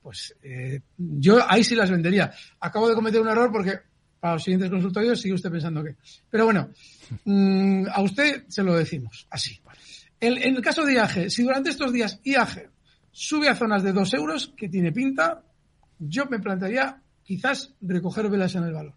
pues 0.00 0.36
eh, 0.42 0.80
yo 0.96 1.38
ahí 1.48 1.64
sí 1.64 1.74
las 1.74 1.90
vendería. 1.90 2.32
Acabo 2.60 2.88
de 2.88 2.94
cometer 2.94 3.20
un 3.20 3.28
error 3.28 3.50
porque 3.50 3.80
para 4.20 4.34
los 4.34 4.44
siguientes 4.44 4.70
consultorios 4.70 5.20
sigue 5.20 5.34
usted 5.34 5.50
pensando 5.50 5.82
que. 5.82 5.96
Pero 6.30 6.44
bueno, 6.44 6.70
mm, 7.24 7.86
a 7.90 8.00
usted 8.02 8.44
se 8.48 8.62
lo 8.62 8.76
decimos 8.76 9.26
así. 9.30 9.58
En, 10.20 10.36
en 10.38 10.56
el 10.56 10.62
caso 10.62 10.84
de 10.84 10.94
IAG, 10.94 11.30
si 11.30 11.42
durante 11.42 11.70
estos 11.70 11.92
días 11.92 12.20
IAG 12.22 12.70
sube 13.14 13.48
a 13.48 13.54
zonas 13.54 13.84
de 13.84 13.92
2 13.92 14.14
euros, 14.14 14.52
que 14.56 14.68
tiene 14.68 14.92
pinta, 14.92 15.44
yo 15.98 16.26
me 16.26 16.40
plantearía 16.40 17.00
quizás 17.22 17.72
recoger 17.80 18.28
velas 18.28 18.56
en 18.56 18.64
el 18.64 18.72
valor. 18.72 18.94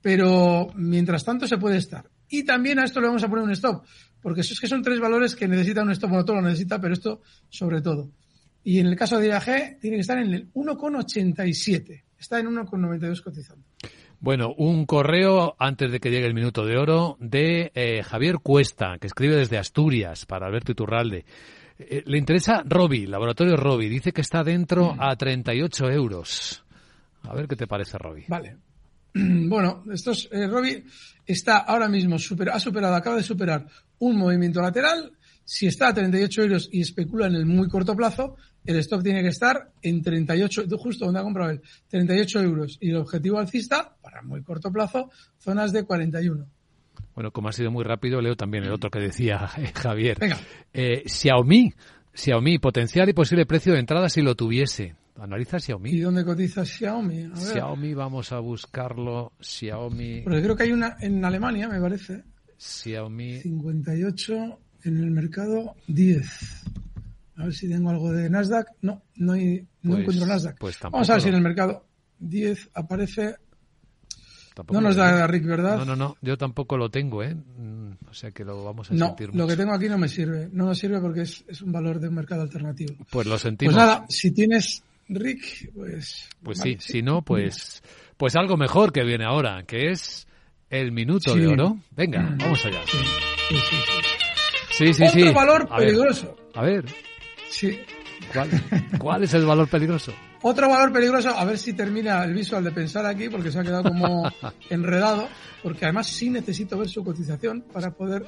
Pero 0.00 0.68
mientras 0.74 1.24
tanto 1.24 1.46
se 1.46 1.58
puede 1.58 1.76
estar. 1.76 2.08
Y 2.28 2.44
también 2.44 2.78
a 2.78 2.84
esto 2.84 3.00
le 3.00 3.08
vamos 3.08 3.22
a 3.22 3.28
poner 3.28 3.44
un 3.44 3.50
stop, 3.52 3.84
porque 4.22 4.40
es 4.40 4.58
que 4.58 4.66
son 4.66 4.82
tres 4.82 4.98
valores 4.98 5.36
que 5.36 5.46
necesitan 5.46 5.86
un 5.86 5.92
stop, 5.92 6.10
bueno, 6.10 6.24
todo 6.24 6.36
lo 6.36 6.42
necesita, 6.42 6.80
pero 6.80 6.94
esto 6.94 7.20
sobre 7.48 7.82
todo. 7.82 8.10
Y 8.64 8.80
en 8.80 8.86
el 8.86 8.96
caso 8.96 9.18
de 9.18 9.28
IAG 9.28 9.78
tiene 9.80 9.98
que 9.98 10.00
estar 10.00 10.18
en 10.18 10.32
el 10.32 10.52
1,87. 10.54 12.04
Está 12.18 12.40
en 12.40 12.46
1,92 12.46 13.22
cotizando. 13.22 13.64
Bueno, 14.18 14.54
un 14.56 14.86
correo 14.86 15.54
antes 15.58 15.92
de 15.92 16.00
que 16.00 16.10
llegue 16.10 16.26
el 16.26 16.34
minuto 16.34 16.64
de 16.64 16.78
oro 16.78 17.18
de 17.20 17.70
eh, 17.74 18.02
Javier 18.02 18.38
Cuesta, 18.42 18.96
que 18.98 19.06
escribe 19.06 19.36
desde 19.36 19.58
Asturias 19.58 20.24
para 20.24 20.46
Alberto 20.46 20.72
Iturralde. 20.72 21.26
Eh, 21.78 22.02
le 22.06 22.18
interesa 22.18 22.62
Robi, 22.66 23.06
Laboratorio 23.06 23.56
Robi. 23.56 23.88
Dice 23.88 24.12
que 24.12 24.22
está 24.22 24.42
dentro 24.42 24.94
Mm. 24.94 25.00
a 25.00 25.16
38 25.16 25.90
euros. 25.90 26.64
A 27.22 27.34
ver 27.34 27.46
qué 27.48 27.56
te 27.56 27.66
parece, 27.66 27.98
Robi. 27.98 28.24
Vale. 28.28 28.56
Bueno, 29.48 29.82
estos, 29.92 30.28
eh, 30.30 30.46
Robbie 30.46 30.84
está 31.24 31.58
ahora 31.58 31.88
mismo, 31.88 32.18
super, 32.18 32.50
ha 32.50 32.58
superado, 32.60 32.94
acaba 32.94 33.16
de 33.16 33.22
superar 33.22 33.66
un 34.00 34.16
movimiento 34.16 34.60
lateral. 34.60 35.12
Si 35.44 35.66
está 35.66 35.88
a 35.88 35.94
38 35.94 36.42
euros 36.42 36.68
y 36.72 36.80
especula 36.82 37.26
en 37.28 37.36
el 37.36 37.46
muy 37.46 37.68
corto 37.68 37.94
plazo, 37.96 38.36
el 38.64 38.76
stop 38.78 39.02
tiene 39.02 39.22
que 39.22 39.28
estar 39.28 39.70
en 39.80 40.02
38, 40.02 40.64
justo 40.76 41.04
donde 41.06 41.20
ha 41.20 41.22
comprado 41.22 41.50
él, 41.50 41.62
38 41.88 42.40
euros. 42.42 42.76
Y 42.80 42.90
el 42.90 42.96
objetivo 42.96 43.38
alcista, 43.38 43.94
para 44.02 44.22
muy 44.22 44.42
corto 44.42 44.70
plazo, 44.72 45.10
zonas 45.38 45.72
de 45.72 45.84
41. 45.84 46.46
Bueno, 47.16 47.32
como 47.32 47.48
ha 47.48 47.52
sido 47.52 47.70
muy 47.72 47.82
rápido, 47.82 48.20
leo 48.20 48.36
también 48.36 48.62
el 48.64 48.70
otro 48.72 48.90
que 48.90 49.00
decía 49.00 49.48
eh, 49.56 49.72
Javier. 49.74 50.18
Venga. 50.20 50.38
Eh, 50.72 51.02
Xiaomi, 51.06 51.72
Xiaomi, 52.14 52.58
potencial 52.58 53.08
y 53.08 53.12
posible 53.14 53.46
precio 53.46 53.72
de 53.72 53.80
entrada 53.80 54.08
si 54.08 54.20
lo 54.22 54.36
tuviese. 54.36 54.94
Analiza 55.18 55.58
Xiaomi. 55.58 55.90
¿Y 55.90 56.00
dónde 56.00 56.24
cotiza 56.26 56.62
Xiaomi? 56.64 57.22
A 57.24 57.28
ver. 57.28 57.38
Xiaomi, 57.38 57.94
vamos 57.94 58.32
a 58.32 58.38
buscarlo. 58.40 59.32
Xiaomi, 59.40 60.20
Porque 60.22 60.42
creo 60.42 60.54
que 60.56 60.62
hay 60.64 60.72
una 60.72 60.96
en 61.00 61.24
Alemania, 61.24 61.68
me 61.70 61.80
parece. 61.80 62.22
Xiaomi. 62.58 63.40
58 63.40 64.34
en 64.84 64.96
el 64.98 65.10
mercado 65.10 65.74
10. 65.88 66.64
A 67.38 67.44
ver 67.44 67.54
si 67.54 67.68
tengo 67.68 67.88
algo 67.90 68.12
de 68.12 68.28
Nasdaq. 68.28 68.66
No, 68.82 69.02
no, 69.16 69.32
hay, 69.32 69.66
no 69.82 69.92
Pues- 69.92 70.00
encuentro 70.00 70.26
Nasdaq. 70.26 70.58
pues 70.58 70.78
tampoco 70.78 70.96
Vamos 70.98 71.10
a 71.10 71.12
ver 71.14 71.22
si 71.22 71.28
en 71.30 71.34
el 71.34 71.42
mercado 71.42 71.86
10 72.18 72.70
aparece. 72.74 73.36
Tampoco 74.56 74.80
No 74.80 74.88
nos 74.88 74.96
lo 74.96 75.02
da 75.02 75.12
tengo. 75.16 75.26
Rick, 75.26 75.44
¿verdad? 75.44 75.76
No, 75.76 75.84
no, 75.84 75.96
no. 75.96 76.16
Yo 76.22 76.38
tampoco 76.38 76.78
lo 76.78 76.88
tengo, 76.88 77.22
¿eh? 77.22 77.34
Mm, 77.34 77.90
O 78.08 78.14
sea 78.14 78.30
que 78.30 78.42
lo 78.42 78.64
vamos 78.64 78.90
a 78.90 78.94
No, 78.94 79.08
sentir 79.08 79.26
lo 79.28 79.34
mucho. 79.34 79.48
que 79.48 79.56
tengo 79.56 79.74
aquí 79.74 79.86
no 79.90 79.98
me 79.98 80.08
sirve. 80.08 80.48
No 80.50 80.64
nos 80.64 80.78
sirve 80.78 80.98
porque 80.98 81.20
es, 81.20 81.44
es 81.46 81.60
un 81.60 81.72
valor 81.72 82.00
de 82.00 82.08
un 82.08 82.14
mercado 82.14 82.40
alternativo. 82.40 82.94
Pues 83.10 83.26
lo 83.26 83.36
sentimos. 83.38 83.74
Pues 83.74 83.84
nada, 83.86 84.06
si 84.08 84.30
tienes 84.30 84.82
Rick, 85.10 85.72
pues. 85.74 86.30
Pues 86.42 86.58
vale. 86.60 86.78
sí, 86.80 86.92
si 86.94 87.02
no, 87.02 87.20
pues, 87.20 87.82
pues 88.16 88.34
algo 88.34 88.56
mejor 88.56 88.92
que 88.94 89.04
viene 89.04 89.26
ahora, 89.26 89.64
que 89.66 89.90
es 89.90 90.26
el 90.70 90.90
minuto 90.90 91.34
Sí. 91.34 91.40
de 91.40 91.48
oro. 91.48 91.76
Venga, 91.94 92.34
vamos 92.38 92.64
allá. 92.64 92.80
Sí, 92.86 92.96
sí, 93.50 93.56
sí. 93.58 94.86
Sí, 94.94 94.94
sí, 94.94 95.20
Otro 95.22 95.34
valor 95.34 95.68
A 95.70 95.78
ver, 95.80 95.88
peligroso. 95.88 96.34
A 96.54 96.62
ver, 96.62 96.84
Sí. 97.50 97.78
¿cuál, 98.32 98.48
¿cuál 98.98 99.22
es 99.24 99.34
el 99.34 99.44
valor 99.44 99.68
peligroso? 99.68 100.14
Otro 100.42 100.68
valor 100.68 100.92
peligroso, 100.92 101.30
a 101.30 101.44
ver 101.44 101.58
si 101.58 101.72
termina 101.72 102.22
el 102.24 102.34
visual 102.34 102.62
de 102.62 102.72
pensar 102.72 103.06
aquí, 103.06 103.28
porque 103.28 103.50
se 103.50 103.58
ha 103.58 103.62
quedado 103.62 103.84
como 103.84 104.30
enredado, 104.70 105.28
porque 105.62 105.84
además 105.84 106.06
sí 106.06 106.30
necesito 106.30 106.78
ver 106.78 106.88
su 106.88 107.02
cotización 107.02 107.62
para 107.72 107.90
poder 107.90 108.26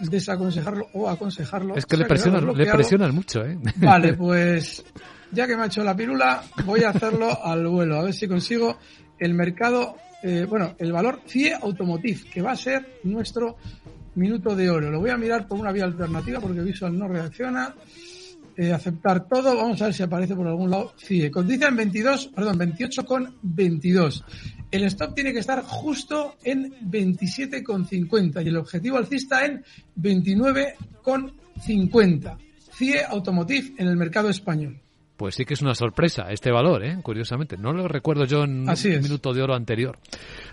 desaconsejarlo 0.00 0.88
o 0.92 1.08
aconsejarlo. 1.08 1.76
Es 1.76 1.86
que 1.86 1.96
le 1.96 2.06
presionan, 2.06 2.46
le 2.54 2.66
presionan 2.66 3.14
mucho, 3.14 3.44
¿eh? 3.44 3.58
Vale, 3.76 4.14
pues 4.14 4.84
ya 5.30 5.46
que 5.46 5.56
me 5.56 5.62
ha 5.62 5.66
hecho 5.66 5.84
la 5.84 5.96
pirula, 5.96 6.42
voy 6.64 6.82
a 6.82 6.90
hacerlo 6.90 7.38
al 7.44 7.66
vuelo, 7.66 7.98
a 7.98 8.02
ver 8.02 8.14
si 8.14 8.26
consigo 8.26 8.78
el 9.18 9.34
mercado, 9.34 9.96
eh, 10.22 10.46
bueno, 10.48 10.74
el 10.78 10.92
valor 10.92 11.20
CIE 11.26 11.54
Automotive, 11.54 12.24
que 12.32 12.42
va 12.42 12.52
a 12.52 12.56
ser 12.56 13.00
nuestro 13.04 13.56
minuto 14.14 14.54
de 14.54 14.70
oro. 14.70 14.90
Lo 14.90 15.00
voy 15.00 15.10
a 15.10 15.16
mirar 15.16 15.46
por 15.46 15.58
una 15.58 15.72
vía 15.72 15.84
alternativa 15.84 16.40
porque 16.40 16.60
Visual 16.60 16.96
no 16.96 17.08
reacciona. 17.08 17.74
Eh, 18.56 18.72
aceptar 18.72 19.26
todo, 19.26 19.56
vamos 19.56 19.82
a 19.82 19.86
ver 19.86 19.94
si 19.94 20.04
aparece 20.04 20.36
por 20.36 20.46
algún 20.46 20.70
lado 20.70 20.94
CIE. 20.96 21.28
Cotiza 21.28 21.66
en 21.68 21.74
22, 21.76 22.28
perdón, 22.28 22.58
28 22.58 23.04
con 23.04 23.34
22. 23.42 24.24
El 24.70 24.84
stop 24.84 25.12
tiene 25.14 25.32
que 25.32 25.40
estar 25.40 25.60
justo 25.62 26.36
en 26.44 26.72
27,50 26.88 28.44
y 28.44 28.48
el 28.48 28.56
objetivo 28.56 28.98
alcista 28.98 29.44
en 29.44 29.64
29,50. 30.00 32.38
CIE 32.76 33.04
Automotive 33.04 33.74
en 33.78 33.88
el 33.88 33.96
mercado 33.96 34.28
español. 34.28 34.80
Pues 35.16 35.36
sí 35.36 35.44
que 35.44 35.54
es 35.54 35.62
una 35.62 35.76
sorpresa 35.76 36.24
este 36.30 36.50
valor, 36.50 36.84
¿eh? 36.84 36.98
Curiosamente. 37.02 37.56
No 37.56 37.72
lo 37.72 37.86
recuerdo 37.86 38.24
yo 38.24 38.42
en 38.44 38.68
Así 38.68 38.88
un 38.88 38.94
es. 38.94 39.02
minuto 39.02 39.32
de 39.32 39.42
oro 39.42 39.54
anterior. 39.54 39.96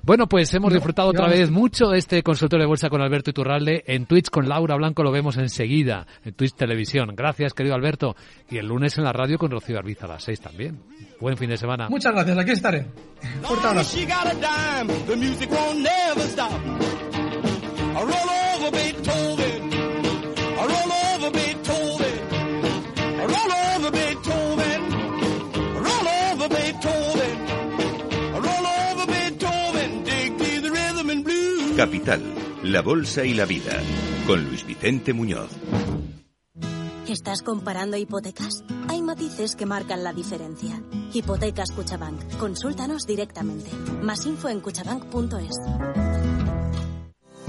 Bueno, 0.03 0.27
pues 0.27 0.53
hemos 0.53 0.69
No, 0.71 0.75
disfrutado 0.75 1.09
otra 1.09 1.27
vez 1.27 1.49
mucho 1.49 1.87
de 1.89 1.97
este 1.97 2.21
consultorio 2.21 2.65
de 2.65 2.67
bolsa 2.67 2.89
con 2.89 3.01
Alberto 3.01 3.31
Iturralde. 3.31 3.83
En 3.87 4.05
Twitch 4.05 4.29
con 4.29 4.47
Laura 4.47 4.75
Blanco 4.75 5.03
lo 5.03 5.11
vemos 5.11 5.37
enseguida. 5.37 6.05
En 6.23 6.33
Twitch 6.33 6.53
Televisión. 6.53 7.15
Gracias, 7.15 7.53
querido 7.55 7.73
Alberto. 7.73 8.15
Y 8.51 8.57
el 8.59 8.67
lunes 8.67 8.97
en 8.99 9.03
la 9.03 9.13
radio 9.13 9.39
con 9.39 9.49
Rocío 9.49 9.79
Arbiza 9.79 10.05
a 10.05 10.09
las 10.09 10.23
seis 10.23 10.39
también. 10.39 10.79
Buen 11.19 11.37
fin 11.37 11.49
de 11.49 11.57
semana. 11.57 11.89
Muchas 11.89 12.13
gracias, 12.13 12.37
aquí 12.37 12.51
estaré. 12.51 12.85
Fuerte 13.41 13.67
abrazo. 13.67 13.97
Beethoven, 18.71 19.71
I 20.57 20.63
over 21.17 21.31
Beethoven, 21.31 22.11
I 23.19 23.25
roll 23.25 23.51
over 23.75 23.91
Beethoven, 23.91 24.40
Capital, 31.81 32.21
la 32.61 32.83
bolsa 32.83 33.25
y 33.25 33.33
la 33.33 33.45
vida. 33.45 33.71
Con 34.27 34.45
Luis 34.45 34.67
Vicente 34.67 35.13
Muñoz. 35.13 35.49
¿Estás 37.07 37.41
comparando 37.41 37.97
hipotecas? 37.97 38.63
Hay 38.87 39.01
matices 39.01 39.55
que 39.55 39.65
marcan 39.65 40.03
la 40.03 40.13
diferencia. 40.13 40.79
Hipotecas 41.11 41.71
Cuchabank. 41.71 42.37
Consúltanos 42.37 43.07
directamente. 43.07 43.71
Más 44.03 44.27
info 44.27 44.49
en 44.49 44.59
cuchabank.es. 44.59 46.40